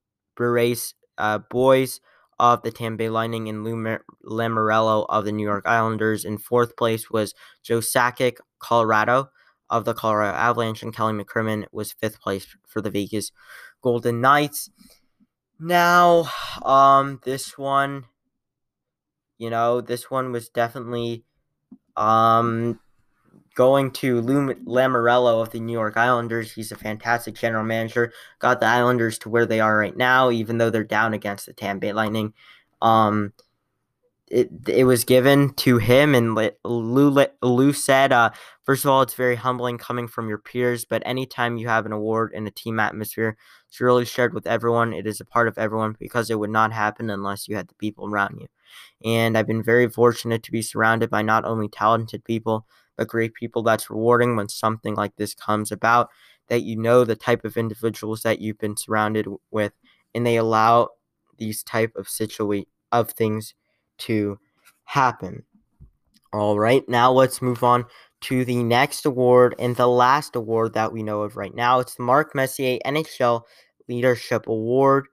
uh, 1.18 1.40
Boys 1.40 2.02
of 2.40 2.62
the 2.64 2.72
Tampa 2.72 2.98
Bay 2.98 3.10
Lightning, 3.10 3.48
and 3.48 3.64
Lou 3.64 4.00
Lamoriello 4.26 5.06
of 5.08 5.26
the 5.26 5.32
New 5.32 5.46
York 5.46 5.66
Islanders. 5.66 6.26
In 6.26 6.38
fourth 6.38 6.76
place 6.76 7.10
was 7.10 7.34
Joe 7.64 7.80
Sakic 7.80 8.38
Colorado 8.60 9.30
of 9.70 9.86
the 9.86 9.94
Colorado 9.94 10.36
Avalanche, 10.38 10.84
and 10.84 10.96
Kelly 10.96 11.14
McCrimmon 11.14 11.66
was 11.72 11.94
fifth 11.94 12.20
place 12.20 12.46
for 12.68 12.82
the 12.82 12.90
Vegas 12.90 13.32
Golden 13.82 14.22
Knights. 14.22 14.70
Now, 15.60 16.30
um, 16.64 17.22
this 17.24 17.58
one, 17.58 18.06
you 19.38 19.50
know, 19.50 19.80
this 19.80 20.12
one 20.12 20.32
was 20.32 20.50
definitely, 20.50 21.24
um, 21.96 22.80
going 23.56 23.90
to 23.90 24.22
Lou 24.22 24.54
Lamoriello 24.54 25.42
of 25.42 25.52
the 25.52 25.60
New 25.60 25.74
York 25.74 25.98
Islanders. 25.98 26.52
He's 26.52 26.72
a 26.72 26.76
fantastic 26.76 27.36
general 27.36 27.64
manager. 27.64 28.14
Got 28.40 28.60
the 28.60 28.68
Islanders 28.68 29.18
to 29.20 29.30
where 29.30 29.46
they 29.46 29.62
are 29.62 29.78
right 29.78 29.96
now, 29.96 30.30
even 30.30 30.58
though 30.58 30.70
they're 30.70 30.84
down 30.84 31.14
against 31.14 31.46
the 31.46 31.54
Tampa 31.54 31.80
Bay 31.82 31.94
Lightning. 31.94 32.34
Um, 32.82 33.34
it 34.28 34.50
it 34.68 34.84
was 34.86 35.04
given 35.04 35.54
to 35.54 35.78
him, 35.78 36.16
and 36.16 36.36
Lou 36.64 37.26
Lou 37.42 37.74
said, 37.74 38.12
uh, 38.12 38.32
first 38.64 38.84
of 38.84 38.92
all, 38.92 39.02
it's 39.02 39.14
very 39.14 39.36
humbling 39.36 39.78
coming 39.78 40.08
from 40.08 40.28
your 40.28 40.40
peers, 40.40 40.84
but 40.84 41.04
anytime 41.06 41.58
you 41.58 41.68
have 41.68 41.86
an 41.86 41.92
award 41.92 42.34
in 42.34 42.48
a 42.48 42.52
team 42.52 42.80
atmosphere, 42.80 43.38
it's 43.70 43.80
really 43.80 44.04
shared 44.04 44.34
with 44.34 44.48
everyone. 44.48 44.94
It 44.94 45.06
is 45.08 45.22
a 45.22 45.26
part 45.26 45.48
of 45.48 45.58
everyone 45.58 45.96
because 46.00 46.30
it 46.30 46.40
would 46.40 46.50
not 46.50 46.74
happen 46.74 47.10
unless 47.10 47.48
you 47.48 47.56
had 47.56 47.68
the 47.68 47.76
people 47.76 48.08
around 48.08 48.40
you. 48.40 48.48
And 49.06 49.38
I've 49.38 49.48
been 49.48 49.64
very 49.64 49.88
fortunate 49.88 50.44
to 50.44 50.52
be 50.52 50.62
surrounded 50.62 51.10
by 51.10 51.22
not 51.22 51.46
only 51.46 51.70
talented 51.70 52.24
people, 52.26 52.66
but 52.98 53.08
great 53.08 53.34
people. 53.34 53.64
That's 53.64 53.90
rewarding 53.90 54.36
when 54.36 54.50
something 54.50 54.96
like 54.96 55.16
this 55.16 55.34
comes 55.34 55.72
about. 55.72 56.10
That 56.48 56.64
you 56.64 56.76
know 56.76 57.04
the 57.04 57.16
type 57.16 57.44
of 57.44 57.58
individuals 57.58 58.22
that 58.22 58.40
you've 58.40 58.60
been 58.60 58.78
surrounded 58.78 59.28
with, 59.52 59.74
and 60.14 60.26
they 60.26 60.38
allow 60.38 60.90
these 61.38 61.64
type 61.64 61.96
of 61.96 62.08
situa- 62.08 62.68
of 62.92 63.12
things 63.12 63.56
to 64.00 64.40
happen. 64.86 65.44
All 66.34 66.60
right, 66.60 66.88
now 66.90 67.12
let's 67.12 67.42
move 67.42 67.64
on 67.64 67.86
to 68.22 68.44
the 68.44 68.64
next 68.64 69.06
award 69.06 69.56
and 69.60 69.76
the 69.76 69.88
last 69.88 70.36
award 70.36 70.74
that 70.74 70.92
we 70.92 71.04
know 71.04 71.22
of 71.22 71.38
right 71.38 71.54
now. 71.54 71.80
It's 71.80 71.96
the 71.96 72.04
Mark 72.04 72.36
Messier 72.36 72.80
NHL 72.86 73.44
Leadership 73.88 74.48
Award. 74.48 75.08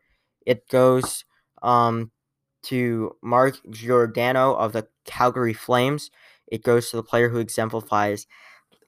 It 0.47 0.67
goes 0.69 1.25
um, 1.63 2.11
to 2.65 3.17
Mark 3.23 3.59
Giordano 3.71 4.55
of 4.55 4.73
the 4.73 4.89
Calgary 5.05 5.53
Flames. 5.53 6.11
It 6.53 6.63
goes 6.63 6.91
to 6.91 6.97
the 6.97 7.03
player 7.03 7.31
who 7.31 7.39
exemplifies 7.39 8.27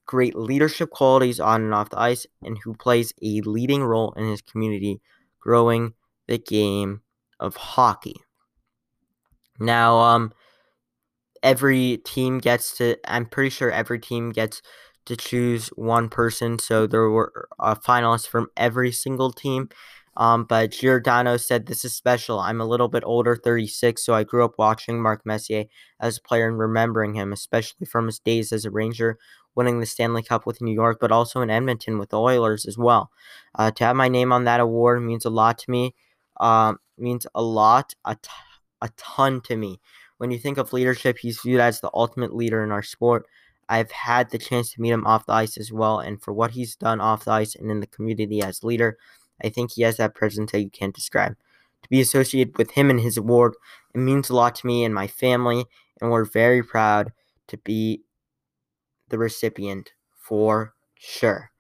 great 0.07 0.37
leadership 0.37 0.91
qualities 0.91 1.41
on 1.41 1.63
and 1.63 1.75
off 1.75 1.89
the 1.89 1.99
ice 1.99 2.27
and 2.43 2.59
who 2.63 2.75
plays 2.75 3.15
a 3.23 3.41
leading 3.41 3.83
role 3.83 4.13
in 4.13 4.29
his 4.29 4.43
community, 4.43 5.01
growing 5.41 5.95
the 6.29 6.37
game 6.39 7.01
of 7.41 7.57
hockey. 7.57 8.17
Now, 9.59 9.99
um, 9.99 10.33
every 11.43 11.99
team 12.05 12.39
gets 12.39 12.77
to. 12.79 12.97
I'm 13.07 13.27
pretty 13.27 13.51
sure 13.51 13.71
every 13.71 13.99
team 13.99 14.31
gets 14.31 14.61
to 15.07 15.17
choose 15.17 15.69
one 15.69 16.09
person. 16.09 16.59
So 16.59 16.87
there 16.87 17.09
were 17.09 17.49
uh, 17.59 17.77
finalists 17.77 18.27
from 18.29 18.49
every 18.57 18.93
single 18.93 19.33
team. 19.33 19.71
Um, 20.17 20.45
but 20.45 20.71
Giordano 20.71 21.37
said, 21.37 21.67
This 21.67 21.85
is 21.85 21.95
special. 21.95 22.39
I'm 22.39 22.61
a 22.61 22.67
little 22.67 22.89
bit 22.89 23.03
older, 23.05 23.37
36, 23.37 24.05
so 24.05 24.15
I 24.15 24.25
grew 24.25 24.45
up 24.45 24.55
watching 24.59 25.03
Mark 25.03 25.25
Messier 25.25 25.65
as 26.01 26.19
a 26.19 26.23
player 26.23 26.49
and 26.49 26.59
remembering 26.59 27.15
him, 27.15 27.33
especially 27.33 27.87
from 27.87 28.07
his 28.07 28.19
days 28.19 28.53
as 28.53 28.65
a 28.65 28.71
Ranger, 28.71 29.19
winning 29.55 29.81
the 29.81 29.87
Stanley 29.87 30.23
Cup 30.23 30.47
with 30.47 30.63
New 30.63 30.73
York, 30.73 30.99
but 31.01 31.13
also 31.13 31.41
in 31.41 31.51
Edmonton 31.51 31.99
with 31.99 32.11
the 32.11 32.21
Oilers 32.21 32.67
as 32.67 32.79
well. 32.79 33.11
Uh, 33.55 33.71
to 33.73 33.85
have 33.85 33.97
my 33.97 34.09
name 34.09 34.33
on 34.33 34.45
that 34.45 34.61
award 34.61 35.03
means 35.03 35.25
a 35.25 35.31
lot 35.31 35.59
to 35.59 35.71
me. 35.71 35.95
Uh, 36.39 36.75
means 36.99 37.27
a 37.35 37.43
lot, 37.43 37.95
a, 38.05 38.17
t- 38.17 38.31
a 38.83 38.91
ton 38.97 39.41
to 39.43 39.57
me. 39.57 39.81
When 40.19 40.31
you 40.31 40.39
think 40.39 40.59
of 40.59 40.73
leadership, 40.73 41.19
he's 41.19 41.41
viewed 41.41 41.61
as 41.61 41.81
the 41.81 41.91
ultimate 41.93 42.35
leader 42.35 42.63
in 42.63 42.73
our 42.73 42.83
sport. 42.83 43.27
I've 43.69 43.91
had 43.91 44.31
the 44.31 44.39
chance 44.39 44.73
to 44.73 44.81
meet 44.81 44.91
him 44.91 45.07
off 45.07 45.27
the 45.27 45.33
ice 45.33 45.57
as 45.57 45.73
well, 45.73 45.99
and 45.99 46.21
for 46.21 46.33
what 46.33 46.53
he's 46.53 46.77
done 46.77 47.01
off 47.01 47.25
the 47.25 47.33
ice 47.33 47.55
and 47.55 47.71
in 47.71 47.81
the 47.81 47.87
community 47.87 48.43
as 48.43 48.63
leader, 48.63 48.99
I 49.43 49.49
think 49.49 49.73
he 49.73 49.83
has 49.83 49.97
that 49.97 50.15
presence 50.15 50.53
that 50.53 50.61
you 50.61 50.71
can't 50.71 50.95
describe. 50.95 51.37
To 51.83 51.89
be 51.89 52.01
associated 52.01 52.57
with 52.57 52.71
him 52.73 52.91
and 52.91 53.01
his 53.01 53.17
award, 53.17 53.55
it 53.95 53.99
means 53.99 54.31
a 54.31 54.35
lot 54.35 54.55
to 54.57 54.67
me 54.67 54.85
and 54.85 54.95
my 54.95 55.07
family, 55.07 55.65
and 56.01 56.11
we're 56.11 56.25
very 56.25 56.63
proud 56.63 57.13
to 57.49 57.59
be 57.59 58.03
the 59.09 59.19
recipient 59.19 59.93
for 60.15 60.75
sure. 60.95 61.51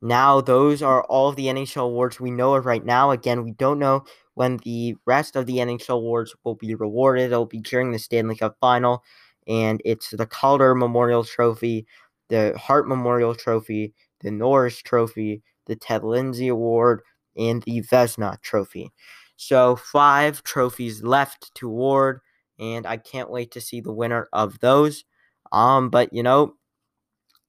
Now, 0.00 0.40
those 0.40 0.82
are 0.82 1.02
all 1.04 1.28
of 1.28 1.36
the 1.36 1.46
NHL 1.46 1.84
awards 1.84 2.20
we 2.20 2.30
know 2.30 2.54
of 2.54 2.66
right 2.66 2.84
now. 2.84 3.10
Again, 3.10 3.44
we 3.44 3.52
don't 3.52 3.78
know 3.78 4.04
when 4.34 4.58
the 4.58 4.96
rest 5.06 5.34
of 5.34 5.46
the 5.46 5.56
NHL 5.56 5.96
awards 5.96 6.34
will 6.44 6.54
be 6.54 6.74
rewarded. 6.74 7.32
It'll 7.32 7.46
be 7.46 7.60
during 7.60 7.90
the 7.90 7.98
Stanley 7.98 8.36
Cup 8.36 8.56
final, 8.60 9.02
and 9.48 9.82
it's 9.84 10.10
the 10.10 10.26
Calder 10.26 10.74
Memorial 10.74 11.24
Trophy, 11.24 11.86
the 12.28 12.56
Hart 12.56 12.86
Memorial 12.86 13.34
Trophy, 13.34 13.92
the 14.20 14.30
Norris 14.30 14.80
Trophy, 14.82 15.42
the 15.66 15.74
Ted 15.74 16.04
Lindsay 16.04 16.48
Award, 16.48 17.02
and 17.38 17.62
the 17.62 17.82
Vezina 17.82 18.40
Trophy. 18.42 18.92
So, 19.36 19.76
five 19.76 20.42
trophies 20.42 21.02
left 21.02 21.54
to 21.54 21.68
award, 21.68 22.20
and 22.58 22.86
I 22.86 22.96
can't 22.96 23.30
wait 23.30 23.52
to 23.52 23.60
see 23.60 23.80
the 23.80 23.92
winner 23.92 24.28
of 24.32 24.58
those. 24.58 25.04
Um, 25.52 25.90
but 25.90 26.12
you 26.12 26.22
know, 26.22 26.54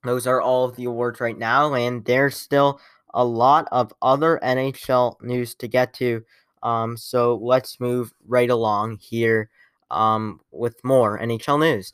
those 0.03 0.27
are 0.27 0.41
all 0.41 0.65
of 0.65 0.75
the 0.75 0.85
awards 0.85 1.19
right 1.19 1.37
now, 1.37 1.73
and 1.73 2.05
there's 2.05 2.37
still 2.37 2.79
a 3.13 3.25
lot 3.25 3.67
of 3.71 3.91
other 4.01 4.39
NHL 4.43 5.21
news 5.21 5.55
to 5.55 5.67
get 5.67 5.93
to. 5.95 6.23
Um, 6.61 6.95
so 6.97 7.35
let's 7.35 7.79
move 7.79 8.13
right 8.27 8.49
along 8.49 8.97
here 9.01 9.49
um, 9.91 10.41
with 10.51 10.83
more 10.83 11.19
NHL 11.19 11.59
news. 11.59 11.91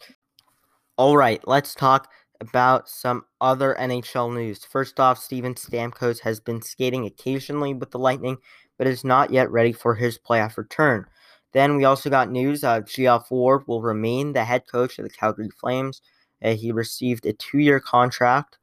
All 0.98 1.18
right, 1.18 1.42
let's 1.48 1.74
talk 1.76 2.10
about 2.42 2.90
some 2.90 3.24
other 3.42 3.76
NHL 3.80 4.34
news. 4.34 4.64
First 4.66 5.00
off, 5.00 5.18
Steven 5.18 5.56
Stamkos 5.56 6.20
has 6.22 6.40
been 6.40 6.62
skating 6.62 7.06
occasionally 7.06 7.74
with 7.74 7.92
the 7.92 8.00
Lightning, 8.00 8.38
but 8.78 8.88
is 8.88 9.04
not 9.04 9.32
yet 9.32 9.52
ready 9.52 9.72
for 9.72 9.96
his 9.96 10.18
playoff 10.18 10.58
return. 10.58 11.06
Then 11.54 11.78
we 11.78 11.86
also 11.86 12.10
got 12.10 12.30
news 12.30 12.64
uh, 12.64 12.82
Geoff 12.82 13.32
Ward 13.32 13.64
will 13.68 13.82
remain 13.82 14.34
the 14.34 14.44
head 14.44 14.64
coach 14.68 15.00
of 15.00 15.04
the 15.04 15.10
Calgary 15.10 15.50
Flames. 15.50 16.02
Uh, 16.44 16.54
he 16.56 16.72
received 16.72 17.26
a 17.26 17.34
two-year 17.34 17.80
contract. 17.80 18.58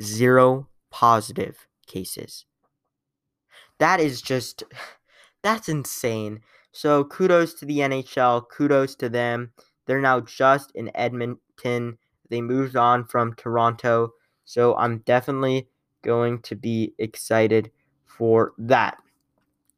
Zero 0.01 0.67
positive 0.91 1.67
cases. 1.87 2.45
That 3.79 4.01
is 4.01 4.21
just, 4.21 4.63
that's 5.43 5.69
insane. 5.69 6.41
So 6.73 7.05
kudos 7.05 7.53
to 7.55 7.65
the 7.65 7.79
NHL. 7.79 8.49
Kudos 8.49 8.95
to 8.95 9.07
them. 9.07 9.53
They're 9.85 10.01
now 10.01 10.19
just 10.19 10.71
in 10.75 10.91
Edmonton. 10.93 11.97
They 12.29 12.41
moved 12.41 12.75
on 12.75 13.05
from 13.05 13.33
Toronto. 13.33 14.11
So 14.43 14.75
I'm 14.75 14.99
definitely 14.99 15.69
going 16.03 16.39
to 16.41 16.55
be 16.55 16.93
excited 16.99 17.71
for 18.05 18.51
that. 18.57 18.97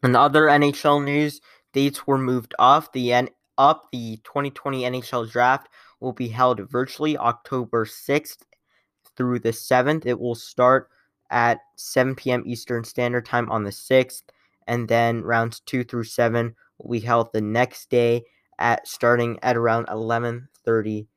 And 0.02 0.16
other 0.16 0.44
NHL 0.44 1.04
news, 1.04 1.40
dates 1.72 2.08
were 2.08 2.18
moved 2.18 2.56
off. 2.58 2.92
The 2.94 3.14
end 3.14 3.30
up 3.58 3.90
the 3.92 4.18
2020 4.24 4.82
NHL 4.82 5.32
draft 5.32 5.68
will 6.06 6.14
be 6.14 6.28
held 6.28 6.70
virtually 6.70 7.18
October 7.18 7.84
6th 7.84 8.44
through 9.18 9.40
the 9.40 9.50
7th. 9.50 10.06
It 10.06 10.20
will 10.20 10.36
start 10.36 10.90
at 11.32 11.58
7 11.78 12.14
p.m. 12.14 12.44
Eastern 12.46 12.84
Standard 12.84 13.26
Time 13.26 13.50
on 13.50 13.64
the 13.64 13.72
6th, 13.72 14.22
and 14.68 14.88
then 14.88 15.24
rounds 15.24 15.62
2 15.62 15.84
through 15.84 16.04
7 16.04 16.56
will 16.78 16.92
be 16.92 17.00
held 17.00 17.34
the 17.34 17.42
next 17.42 17.90
day 17.90 18.24
at 18.60 18.88
starting 18.88 19.40
at 19.42 19.58
around 19.58 19.88
11:30 19.88 21.08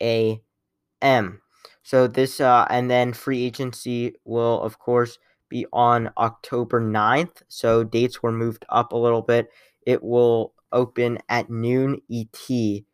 a.m. 0.00 1.42
So 1.82 2.06
this 2.06 2.40
uh, 2.40 2.66
and 2.70 2.88
then 2.88 3.12
free 3.12 3.44
agency 3.44 4.14
will 4.24 4.62
of 4.62 4.78
course 4.78 5.18
be 5.48 5.66
on 5.72 6.10
October 6.16 6.80
9th. 6.80 7.42
So 7.48 7.82
dates 7.82 8.22
were 8.22 8.32
moved 8.32 8.64
up 8.68 8.92
a 8.92 8.96
little 8.96 9.22
bit. 9.22 9.50
It 9.84 10.02
will 10.02 10.54
open 10.72 11.18
at 11.28 11.50
noon 11.50 12.00
ET 12.08 12.84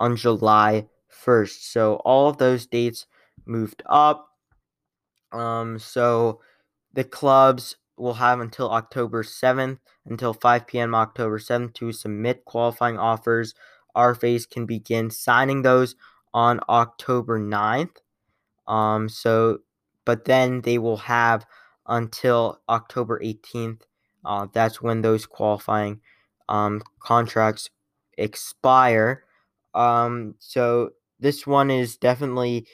on 0.00 0.16
July 0.16 0.86
1st. 1.24 1.70
So 1.70 1.94
all 2.04 2.28
of 2.28 2.38
those 2.38 2.66
dates 2.66 3.06
moved 3.46 3.82
up. 3.86 4.28
Um, 5.32 5.78
so 5.78 6.40
the 6.92 7.04
clubs 7.04 7.76
will 7.96 8.14
have 8.14 8.40
until 8.40 8.70
October 8.70 9.22
7th, 9.22 9.78
until 10.06 10.34
5 10.34 10.66
p.m. 10.66 10.94
October 10.94 11.38
7th 11.38 11.74
to 11.74 11.92
submit 11.92 12.44
qualifying 12.44 12.98
offers. 12.98 13.54
RFAs 13.96 14.48
can 14.48 14.66
begin 14.66 15.10
signing 15.10 15.62
those 15.62 15.94
on 16.32 16.60
October 16.68 17.38
9th. 17.38 17.96
Um, 18.66 19.08
so, 19.08 19.58
but 20.04 20.24
then 20.24 20.62
they 20.62 20.78
will 20.78 20.96
have 20.96 21.46
until 21.86 22.60
October 22.68 23.20
18th. 23.20 23.82
Uh, 24.24 24.46
that's 24.52 24.80
when 24.80 25.02
those 25.02 25.26
qualifying 25.26 26.00
um, 26.48 26.82
contracts 26.98 27.70
expire. 28.16 29.24
Um, 29.74 30.34
so 30.38 30.90
this 31.20 31.46
one 31.46 31.70
is 31.70 31.96
definitely 31.96 32.66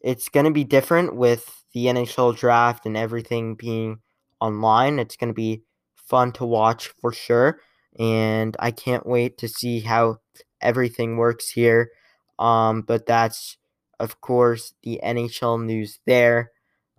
it's 0.00 0.28
going 0.28 0.44
to 0.44 0.52
be 0.52 0.64
different 0.64 1.16
with 1.16 1.64
the 1.72 1.86
NHL 1.86 2.36
draft 2.36 2.86
and 2.86 2.96
everything 2.96 3.54
being 3.54 4.00
online. 4.40 4.98
It's 4.98 5.16
going 5.16 5.28
to 5.28 5.34
be 5.34 5.62
fun 5.94 6.32
to 6.32 6.44
watch 6.44 6.88
for 7.00 7.12
sure, 7.12 7.60
and 7.98 8.56
I 8.60 8.70
can't 8.70 9.06
wait 9.06 9.38
to 9.38 9.48
see 9.48 9.80
how 9.80 10.20
everything 10.60 11.16
works 11.16 11.50
here. 11.50 11.90
Um, 12.38 12.82
but 12.82 13.06
that's 13.06 13.56
of 14.00 14.20
course 14.20 14.74
the 14.82 15.00
NHL 15.02 15.64
news 15.64 16.00
there. 16.06 16.50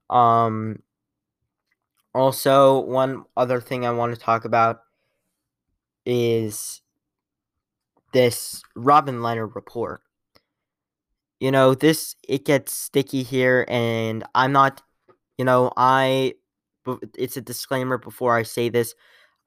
Um, 0.09 0.81
also, 2.13 2.79
one 2.79 3.25
other 3.35 3.59
thing 3.59 3.85
I 3.85 3.91
want 3.91 4.15
to 4.15 4.19
talk 4.19 4.45
about 4.45 4.79
is 6.05 6.81
this 8.15 8.63
Robin 8.78 9.17
Lehner 9.17 9.54
report. 9.54 10.01
You 11.41 11.51
know, 11.51 11.75
this 11.75 12.15
it 12.28 12.45
gets 12.45 12.71
sticky 12.71 13.23
here, 13.23 13.65
and 13.67 14.23
I'm 14.34 14.54
not, 14.54 14.82
you 15.38 15.43
know, 15.43 15.71
I. 15.75 16.36
It's 17.17 17.36
a 17.36 17.41
disclaimer 17.41 17.97
before 17.97 18.38
I 18.38 18.43
say 18.43 18.69
this. 18.69 18.95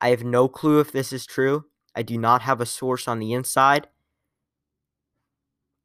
I 0.03 0.11
have 0.11 0.23
no 0.23 0.49
clue 0.49 0.81
if 0.81 0.93
this 0.93 1.15
is 1.15 1.25
true. 1.25 1.65
I 1.97 2.03
do 2.03 2.19
not 2.19 2.43
have 2.43 2.61
a 2.61 2.67
source 2.67 3.09
on 3.09 3.21
the 3.21 3.33
inside. 3.33 3.89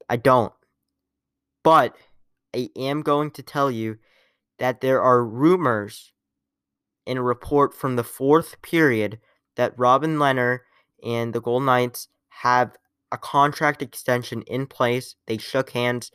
I 0.10 0.17
don't. 0.17 0.52
But 1.63 1.96
I 2.54 2.69
am 2.76 3.02
going 3.02 3.32
to 3.32 3.43
tell 3.43 3.72
you 3.72 3.98
that 4.60 4.82
there 4.82 5.02
are 5.02 5.24
rumors 5.24 6.12
in 7.06 7.17
a 7.17 7.24
report 7.24 7.74
from 7.74 7.96
the 7.96 8.04
fourth 8.04 8.62
period 8.62 9.19
that 9.56 9.78
Robin 9.78 10.17
Lehner 10.17 10.60
and 11.02 11.34
the 11.34 11.41
Golden 11.41 11.67
Knights 11.67 12.10
have 12.41 12.76
a 13.12 13.17
contract 13.17 13.82
extension 13.82 14.41
in 14.43 14.65
place. 14.65 15.15
They 15.28 15.38
shook 15.38 15.72
hands 15.72 16.12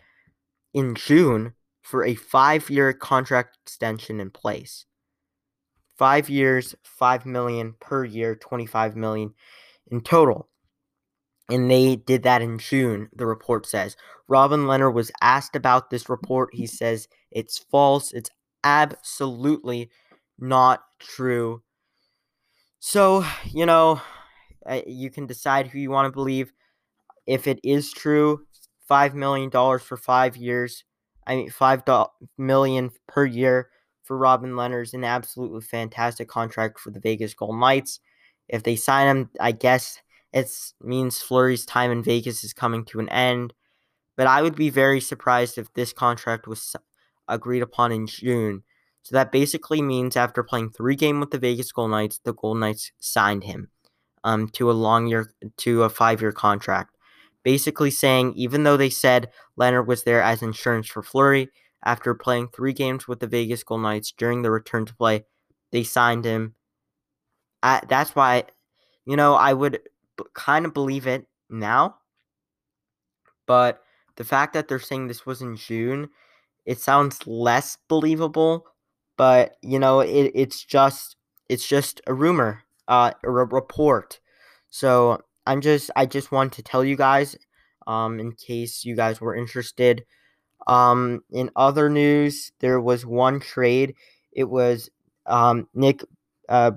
in 0.74 0.94
June 0.94 1.54
for 1.83 2.04
a 2.04 2.14
five 2.14 2.68
year 2.68 2.92
contract 2.92 3.57
extension 3.64 4.20
in 4.20 4.31
place. 4.31 4.85
Five 5.96 6.28
years, 6.28 6.74
five 6.83 7.26
million 7.26 7.74
per 7.81 8.04
year, 8.04 8.37
25 8.37 8.96
million 8.96 9.35
in 9.90 10.00
total. 10.00 10.48
And 11.48 11.70
they 11.70 11.96
did 11.96 12.24
that 12.24 12.42
in 12.42 12.59
June, 12.59 13.09
the 13.14 13.26
report 13.26 13.66
says. 13.66 13.96
Robin 14.28 14.61
Lehner 14.61 14.92
was 14.92 15.11
asked 15.22 15.57
about 15.57 15.88
this 15.88 16.09
report. 16.09 16.50
He 16.52 16.66
says 16.66 17.09
it's 17.31 17.59
false. 17.59 18.12
It's 18.12 18.31
absolutely 18.62 19.90
not 20.38 20.83
true. 20.98 21.62
So, 22.81 23.24
you 23.46 23.66
know, 23.66 24.00
Eh, 24.68 24.83
you 24.87 25.11
can 25.11 25.26
decide 25.26 25.66
who 25.66 25.78
you 25.78 25.90
want 25.90 26.07
to 26.07 26.12
believe. 26.12 26.52
If 27.26 27.46
it 27.46 27.59
is 27.64 27.90
true, 27.90 28.46
$5 28.88 29.14
million 29.14 29.50
for 29.50 29.96
five 29.96 30.37
years, 30.37 30.85
I 31.26 31.37
mean, 31.37 31.50
$5 31.50 32.09
million 32.37 32.90
per 33.07 33.24
year 33.24 33.70
for 34.04 34.16
Robin 34.16 34.52
Lehner 34.52 34.83
is 34.83 34.94
an 34.94 35.04
absolutely 35.04 35.61
fantastic 35.61 36.28
contract 36.28 36.78
for 36.78 36.90
the 36.90 37.00
Vegas 37.00 37.35
Golden 37.35 37.61
Knights. 37.61 38.00
If 38.48 38.62
they 38.62 38.76
sign 38.76 39.09
him, 39.09 39.31
I 39.40 39.52
guess 39.52 40.00
it 40.33 40.50
means 40.83 41.20
Fleury's 41.20 41.66
time 41.66 41.90
in 41.90 42.02
Vegas 42.02 42.44
is 42.44 42.54
coming 42.54 42.85
to 42.87 43.00
an 43.00 43.09
end. 43.11 43.52
But 44.16 44.26
I 44.26 44.42
would 44.42 44.57
be 44.57 44.70
very 44.70 45.00
surprised 45.00 45.59
if 45.59 45.72
this 45.74 45.92
contract 45.92 46.46
was 46.46 46.74
agreed 47.28 47.62
upon 47.62 47.92
in 47.92 48.07
June. 48.07 48.64
So 49.02 49.14
that 49.14 49.33
basically 49.33 49.81
means 49.81 50.16
after 50.16 50.42
playing 50.42 50.70
three 50.70 50.96
games 50.96 51.20
with 51.20 51.31
the 51.31 51.38
Vegas 51.38 51.72
Golden 51.72 51.92
Knights, 51.92 52.20
the 52.24 52.35
Golden 52.35 52.61
Knights 52.61 52.90
signed 52.98 53.44
him 53.44 53.70
um, 54.24 54.48
to 54.50 54.70
a 54.70 54.72
long 54.72 55.07
year 55.07 55.33
to 55.59 55.83
a 55.83 55.88
five 55.88 56.20
year 56.20 56.33
contract. 56.33 56.96
Basically 57.44 57.90
saying 57.90 58.35
even 58.35 58.64
though 58.64 58.76
they 58.76 58.90
said 58.90 59.31
Lehner 59.59 59.87
was 59.87 60.04
there 60.04 60.22
as 60.22 60.42
insurance 60.42 60.88
for 60.88 61.02
Fleury, 61.02 61.50
after 61.85 62.14
playing 62.14 62.48
three 62.48 62.72
games 62.72 63.07
with 63.07 63.20
the 63.20 63.26
Vegas 63.26 63.62
Golden 63.62 63.85
Knights 63.85 64.12
during 64.12 64.42
the 64.42 64.50
return 64.50 64.85
to 64.87 64.94
play, 64.94 65.24
they 65.70 65.85
signed 65.85 66.24
him. 66.24 66.54
I, 67.62 67.81
that's 67.88 68.14
why, 68.14 68.44
you 69.04 69.16
know, 69.16 69.35
I 69.35 69.52
would 69.52 69.81
kind 70.35 70.66
of 70.66 70.74
believe 70.74 71.07
it 71.07 71.26
now. 71.48 71.96
But 73.46 73.83
the 74.16 74.24
fact 74.24 74.52
that 74.54 74.68
they're 74.68 74.78
saying 74.78 75.07
this 75.07 75.24
was 75.24 75.40
in 75.40 75.57
June, 75.57 76.11
it 76.66 76.81
sounds 76.81 77.26
less 77.26 77.78
believable. 77.88 78.66
But 79.16 79.57
you 79.62 79.78
know, 79.78 80.00
it, 80.00 80.33
it's 80.35 80.64
just 80.64 81.16
it's 81.48 81.66
just 81.66 82.00
a 82.07 82.14
rumor, 82.14 82.62
uh, 82.88 83.12
report. 83.22 84.20
So 84.70 85.22
I'm 85.46 85.61
just 85.61 85.90
I 85.96 86.07
just 86.07 86.33
want 86.33 86.53
to 86.55 86.62
tell 86.62 86.85
you 86.85 86.96
guys, 86.96 87.37
um, 87.87 88.20
in 88.20 88.33
case 88.33 88.85
you 88.85 88.96
guys 88.96 89.20
were 89.20 89.37
interested. 89.37 90.05
Um, 90.66 91.22
in 91.31 91.51
other 91.57 91.88
news, 91.90 92.53
there 92.61 92.81
was 92.81 93.07
one 93.07 93.40
trade. 93.40 93.94
It 94.33 94.44
was 94.44 94.90
um 95.27 95.68
Nick 95.74 96.03
uh 96.48 96.72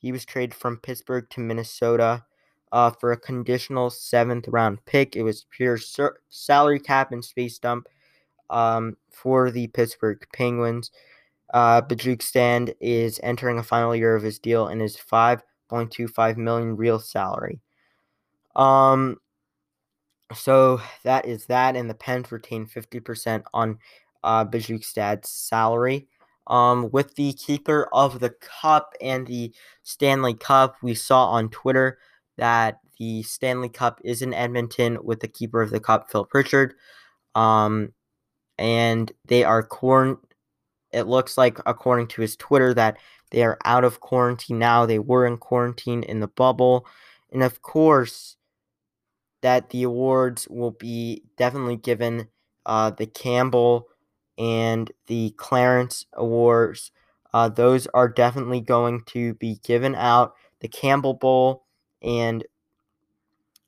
he 0.00 0.12
was 0.12 0.24
traded 0.24 0.54
from 0.54 0.78
Pittsburgh 0.78 1.28
to 1.30 1.40
Minnesota 1.40 2.24
uh, 2.72 2.90
for 2.90 3.12
a 3.12 3.16
conditional 3.16 3.90
seventh 3.90 4.46
round 4.48 4.84
pick. 4.86 5.16
It 5.16 5.22
was 5.22 5.46
pure 5.50 5.76
sur- 5.76 6.20
salary 6.28 6.80
cap 6.80 7.12
and 7.12 7.24
space 7.24 7.58
dump 7.58 7.88
um, 8.50 8.96
for 9.10 9.50
the 9.50 9.66
Pittsburgh 9.68 10.24
Penguins. 10.32 10.90
Uh, 11.52 11.82
Bjugstad 11.82 12.74
is 12.80 13.20
entering 13.22 13.58
a 13.58 13.62
final 13.62 13.96
year 13.96 14.14
of 14.14 14.22
his 14.22 14.38
deal 14.38 14.68
and 14.68 14.80
his 14.80 14.96
5.25 14.96 16.36
million 16.36 16.76
real 16.76 16.98
salary. 16.98 17.60
Um, 18.54 19.16
so 20.34 20.80
that 21.04 21.26
is 21.26 21.46
that, 21.46 21.76
and 21.76 21.88
the 21.88 21.94
Pens 21.94 22.30
retain 22.30 22.66
50% 22.66 23.44
on 23.54 23.78
uh, 24.22 24.44
Bjugstad's 24.44 25.30
salary. 25.30 26.08
Um, 26.48 26.90
with 26.92 27.14
the 27.14 27.34
keeper 27.34 27.88
of 27.92 28.20
the 28.20 28.30
cup 28.30 28.94
and 29.02 29.26
the 29.26 29.52
Stanley 29.82 30.34
Cup, 30.34 30.76
we 30.82 30.94
saw 30.94 31.26
on 31.26 31.50
Twitter 31.50 31.98
that 32.38 32.80
the 32.98 33.22
Stanley 33.22 33.68
Cup 33.68 34.00
is 34.02 34.22
in 34.22 34.32
Edmonton 34.32 34.98
with 35.02 35.20
the 35.20 35.28
keeper 35.28 35.60
of 35.60 35.70
the 35.70 35.80
cup, 35.80 36.10
Phil 36.10 36.24
Pritchard. 36.24 36.74
Um, 37.34 37.92
and 38.58 39.12
they 39.26 39.44
are 39.44 39.62
quarant. 39.62 40.18
It 40.92 41.06
looks 41.06 41.36
like, 41.36 41.58
according 41.66 42.08
to 42.08 42.22
his 42.22 42.36
Twitter, 42.36 42.72
that 42.74 42.98
they 43.30 43.42
are 43.42 43.58
out 43.64 43.84
of 43.84 44.00
quarantine 44.00 44.58
now. 44.58 44.86
They 44.86 44.98
were 44.98 45.26
in 45.26 45.36
quarantine 45.36 46.02
in 46.02 46.20
the 46.20 46.28
bubble, 46.28 46.86
and 47.32 47.42
of 47.42 47.62
course, 47.62 48.36
that 49.42 49.70
the 49.70 49.82
awards 49.82 50.48
will 50.48 50.72
be 50.72 51.22
definitely 51.36 51.76
given 51.76 52.28
uh, 52.66 52.90
the 52.90 53.06
Campbell 53.06 53.88
and 54.36 54.90
the 55.06 55.30
Clarence 55.36 56.06
Awards. 56.14 56.90
Uh, 57.32 57.48
those 57.48 57.86
are 57.88 58.08
definitely 58.08 58.60
going 58.60 59.02
to 59.06 59.34
be 59.34 59.60
given 59.64 59.94
out. 59.94 60.34
The 60.60 60.68
Campbell 60.68 61.14
Bowl 61.14 61.66
and 62.02 62.44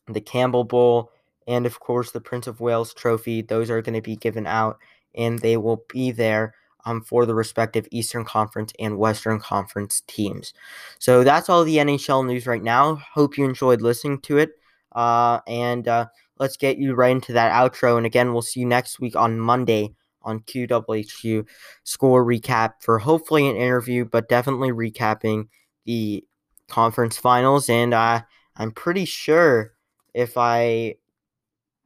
the 0.08 0.20
Campbell 0.20 0.64
Bowl, 0.64 1.12
and 1.46 1.66
of 1.66 1.78
course 1.80 2.10
the 2.10 2.20
Prince 2.20 2.46
of 2.46 2.60
Wales 2.60 2.94
Trophy. 2.94 3.42
Those 3.42 3.70
are 3.70 3.82
going 3.82 3.94
to 3.94 4.00
be 4.00 4.16
given 4.16 4.46
out, 4.46 4.78
and 5.14 5.38
they 5.38 5.56
will 5.56 5.84
be 5.92 6.10
there 6.10 6.54
um, 6.84 7.02
for 7.02 7.26
the 7.26 7.34
respective 7.34 7.86
Eastern 7.90 8.24
Conference 8.24 8.72
and 8.78 8.98
Western 8.98 9.40
Conference 9.40 10.02
teams. 10.06 10.52
So 10.98 11.24
that's 11.24 11.48
all 11.48 11.64
the 11.64 11.76
NHL 11.76 12.26
news 12.26 12.46
right 12.46 12.62
now. 12.62 12.96
Hope 12.96 13.38
you 13.38 13.44
enjoyed 13.44 13.80
listening 13.82 14.20
to 14.22 14.38
it. 14.38 14.50
Uh, 14.92 15.40
and 15.46 15.86
uh, 15.86 16.06
let's 16.38 16.56
get 16.56 16.78
you 16.78 16.94
right 16.94 17.12
into 17.12 17.32
that 17.32 17.52
outro. 17.52 17.96
And 17.96 18.06
again, 18.06 18.32
we'll 18.32 18.42
see 18.42 18.60
you 18.60 18.66
next 18.66 19.00
week 19.00 19.16
on 19.16 19.38
Monday 19.38 19.94
on 20.22 20.40
QWHQ 20.40 21.46
score 21.84 22.24
recap 22.24 22.74
for 22.80 22.98
hopefully 22.98 23.48
an 23.48 23.56
interview, 23.56 24.04
but 24.04 24.28
definitely 24.28 24.70
recapping 24.70 25.48
the 25.86 26.24
conference 26.68 27.16
finals. 27.16 27.68
And 27.68 27.94
uh, 27.94 28.22
I'm 28.56 28.70
pretty 28.70 29.04
sure 29.04 29.72
if 30.14 30.36
I 30.36 30.96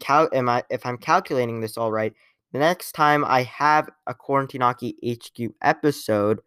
cal- 0.00 0.30
am 0.32 0.48
I 0.48 0.64
if 0.70 0.84
I'm 0.86 0.98
calculating 0.98 1.60
this 1.60 1.76
all 1.76 1.92
right, 1.92 2.12
the 2.54 2.60
next 2.60 2.92
time 2.92 3.24
I 3.24 3.42
have 3.42 3.90
a 4.06 4.14
Quarantine 4.14 4.60
Hockey 4.60 4.96
HQ 5.04 5.54
episode, 5.60 6.38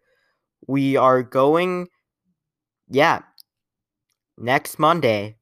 we 0.66 0.96
are 0.96 1.22
going, 1.22 1.88
yeah, 2.88 3.20
next 4.38 4.78
Monday. 4.78 5.36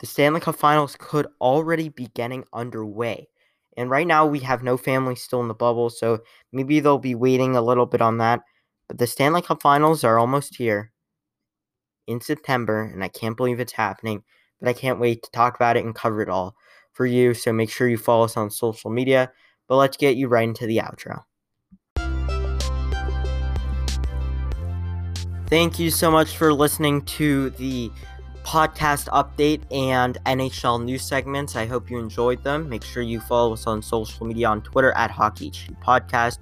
The 0.00 0.06
Stanley 0.06 0.40
Cup 0.40 0.56
Finals 0.56 0.96
could 0.98 1.26
already 1.38 1.90
be 1.90 2.06
getting 2.14 2.44
underway. 2.54 3.28
And 3.76 3.90
right 3.90 4.06
now, 4.06 4.24
we 4.24 4.38
have 4.38 4.62
no 4.62 4.78
family 4.78 5.16
still 5.16 5.42
in 5.42 5.48
the 5.48 5.54
bubble, 5.54 5.90
so 5.90 6.20
maybe 6.50 6.80
they'll 6.80 6.96
be 6.96 7.14
waiting 7.14 7.56
a 7.56 7.62
little 7.62 7.84
bit 7.84 8.00
on 8.00 8.16
that. 8.16 8.40
But 8.88 8.96
the 8.96 9.06
Stanley 9.06 9.42
Cup 9.42 9.60
Finals 9.60 10.02
are 10.02 10.18
almost 10.18 10.56
here 10.56 10.92
in 12.06 12.22
September, 12.22 12.84
and 12.84 13.04
I 13.04 13.08
can't 13.08 13.36
believe 13.36 13.60
it's 13.60 13.72
happening. 13.72 14.22
But 14.60 14.70
I 14.70 14.72
can't 14.72 14.98
wait 14.98 15.22
to 15.24 15.30
talk 15.30 15.56
about 15.56 15.76
it 15.76 15.84
and 15.84 15.94
cover 15.94 16.22
it 16.22 16.30
all 16.30 16.56
for 16.96 17.06
you. 17.06 17.34
So 17.34 17.52
make 17.52 17.70
sure 17.70 17.88
you 17.88 17.98
follow 17.98 18.24
us 18.24 18.36
on 18.36 18.50
social 18.50 18.90
media. 18.90 19.30
But 19.68 19.76
let's 19.76 19.96
get 19.96 20.16
you 20.16 20.28
right 20.28 20.48
into 20.48 20.66
the 20.66 20.78
outro. 20.78 21.22
Thank 25.48 25.78
you 25.78 25.90
so 25.90 26.10
much 26.10 26.36
for 26.36 26.52
listening 26.52 27.02
to 27.02 27.50
the 27.50 27.90
podcast 28.42 29.08
update 29.08 29.60
and 29.72 30.18
NHL 30.24 30.82
news 30.84 31.02
segments. 31.02 31.54
I 31.54 31.66
hope 31.66 31.90
you 31.90 31.98
enjoyed 31.98 32.42
them. 32.42 32.68
Make 32.68 32.82
sure 32.82 33.02
you 33.02 33.20
follow 33.20 33.52
us 33.52 33.66
on 33.66 33.82
social 33.82 34.26
media 34.26 34.48
on 34.48 34.62
Twitter 34.62 34.92
at 34.92 35.10
Hockey 35.10 35.48
HQ 35.48 35.80
Podcast, 35.84 36.38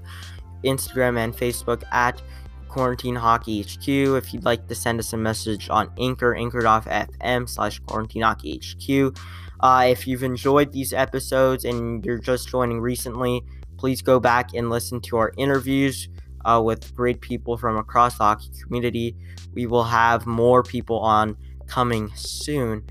Instagram 0.64 1.18
and 1.18 1.34
Facebook 1.34 1.82
at 1.92 2.22
Quarantine 2.68 3.14
Hockey 3.14 3.62
HQ. 3.62 3.88
If 3.88 4.34
you'd 4.34 4.44
like 4.44 4.68
to 4.68 4.74
send 4.74 4.98
us 5.00 5.12
a 5.12 5.16
message 5.16 5.70
on 5.70 5.90
Anchor, 5.98 6.34
anchor.fm 6.34 7.48
slash 7.48 7.78
Quarantine 7.80 8.22
Hockey 8.22 8.60
HQ. 8.60 9.16
Uh, 9.64 9.86
if 9.88 10.06
you've 10.06 10.22
enjoyed 10.22 10.72
these 10.72 10.92
episodes 10.92 11.64
and 11.64 12.04
you're 12.04 12.18
just 12.18 12.50
joining 12.50 12.82
recently, 12.82 13.42
please 13.78 14.02
go 14.02 14.20
back 14.20 14.52
and 14.52 14.68
listen 14.68 15.00
to 15.00 15.16
our 15.16 15.32
interviews 15.38 16.06
uh, 16.44 16.60
with 16.62 16.94
great 16.94 17.22
people 17.22 17.56
from 17.56 17.78
across 17.78 18.18
the 18.18 18.24
hockey 18.24 18.50
community. 18.62 19.16
We 19.54 19.64
will 19.64 19.84
have 19.84 20.26
more 20.26 20.62
people 20.62 20.98
on 20.98 21.38
coming 21.66 22.12
soon. 22.14 22.84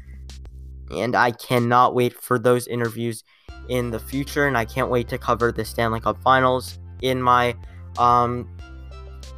And 0.90 1.16
I 1.16 1.30
cannot 1.30 1.94
wait 1.94 2.20
for 2.20 2.40
those 2.40 2.66
interviews 2.66 3.24
in 3.70 3.92
the 3.92 4.00
future. 4.00 4.48
And 4.48 4.58
I 4.58 4.66
can't 4.66 4.90
wait 4.90 5.08
to 5.10 5.20
cover 5.20 5.52
the 5.52 5.66
Stanley 5.66 6.00
Cup 6.00 6.24
Finals 6.24 6.80
in 7.04 7.22
my 7.22 7.56
um, 8.00 8.50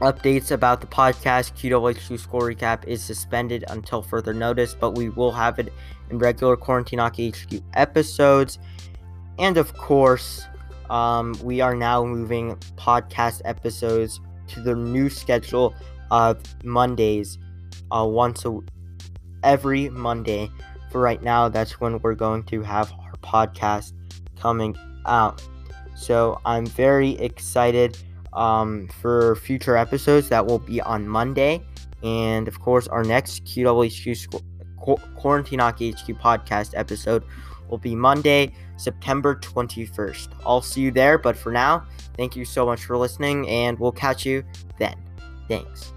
updates 0.01 0.51
about 0.51 0.81
the 0.81 0.87
podcast. 0.87 1.53
QWHQ 1.53 2.19
score 2.19 2.41
recap 2.41 2.85
is 2.85 3.03
suspended 3.03 3.63
until 3.69 4.01
further 4.01 4.33
notice, 4.33 4.73
but 4.73 4.91
we 4.91 5.09
will 5.09 5.31
have 5.31 5.59
it 5.59 5.71
in 6.09 6.19
regular 6.19 6.55
Quarantine 6.55 6.99
Hockey 6.99 7.31
HQ 7.31 7.61
episodes. 7.73 8.59
And 9.39 9.57
of 9.57 9.73
course, 9.77 10.45
um, 10.89 11.35
we 11.43 11.61
are 11.61 11.75
now 11.75 12.05
moving 12.05 12.55
podcast 12.75 13.41
episodes 13.45 14.19
to 14.47 14.61
the 14.61 14.75
new 14.75 15.09
schedule 15.09 15.73
of 16.11 16.41
Mondays, 16.63 17.37
uh, 17.91 18.05
once 18.05 18.45
a 18.45 18.59
every 19.43 19.89
Monday. 19.89 20.49
For 20.91 21.01
right 21.01 21.21
now, 21.21 21.49
that's 21.49 21.79
when 21.81 21.99
we're 21.99 22.15
going 22.15 22.43
to 22.43 22.61
have 22.61 22.91
our 22.93 23.13
podcast 23.23 23.93
coming 24.39 24.75
out. 25.05 25.41
So 25.95 26.39
I'm 26.45 26.65
very 26.65 27.11
excited 27.19 27.97
um, 28.35 28.87
for 29.01 29.35
future 29.37 29.77
episodes 29.77 30.29
that 30.29 30.45
will 30.45 30.59
be 30.59 30.81
on 30.81 31.07
Monday. 31.07 31.65
And 32.03 32.47
of 32.47 32.59
course, 32.59 32.87
our 32.87 33.03
next 33.03 33.45
QWHQ 33.45 34.41
Quarantine 35.15 35.59
Hockey 35.59 35.91
HQ 35.91 36.07
podcast 36.19 36.73
episode 36.75 37.23
will 37.69 37.77
be 37.77 37.95
Monday, 37.95 38.53
September 38.77 39.35
21st. 39.35 40.29
I'll 40.45 40.61
see 40.61 40.81
you 40.81 40.91
there, 40.91 41.17
but 41.17 41.35
for 41.35 41.51
now, 41.51 41.85
thank 42.15 42.35
you 42.35 42.45
so 42.45 42.65
much 42.65 42.85
for 42.85 42.97
listening, 42.97 43.49
and 43.49 43.79
we'll 43.79 43.91
catch 43.91 44.25
you 44.25 44.43
then. 44.77 44.95
Thanks. 45.47 45.93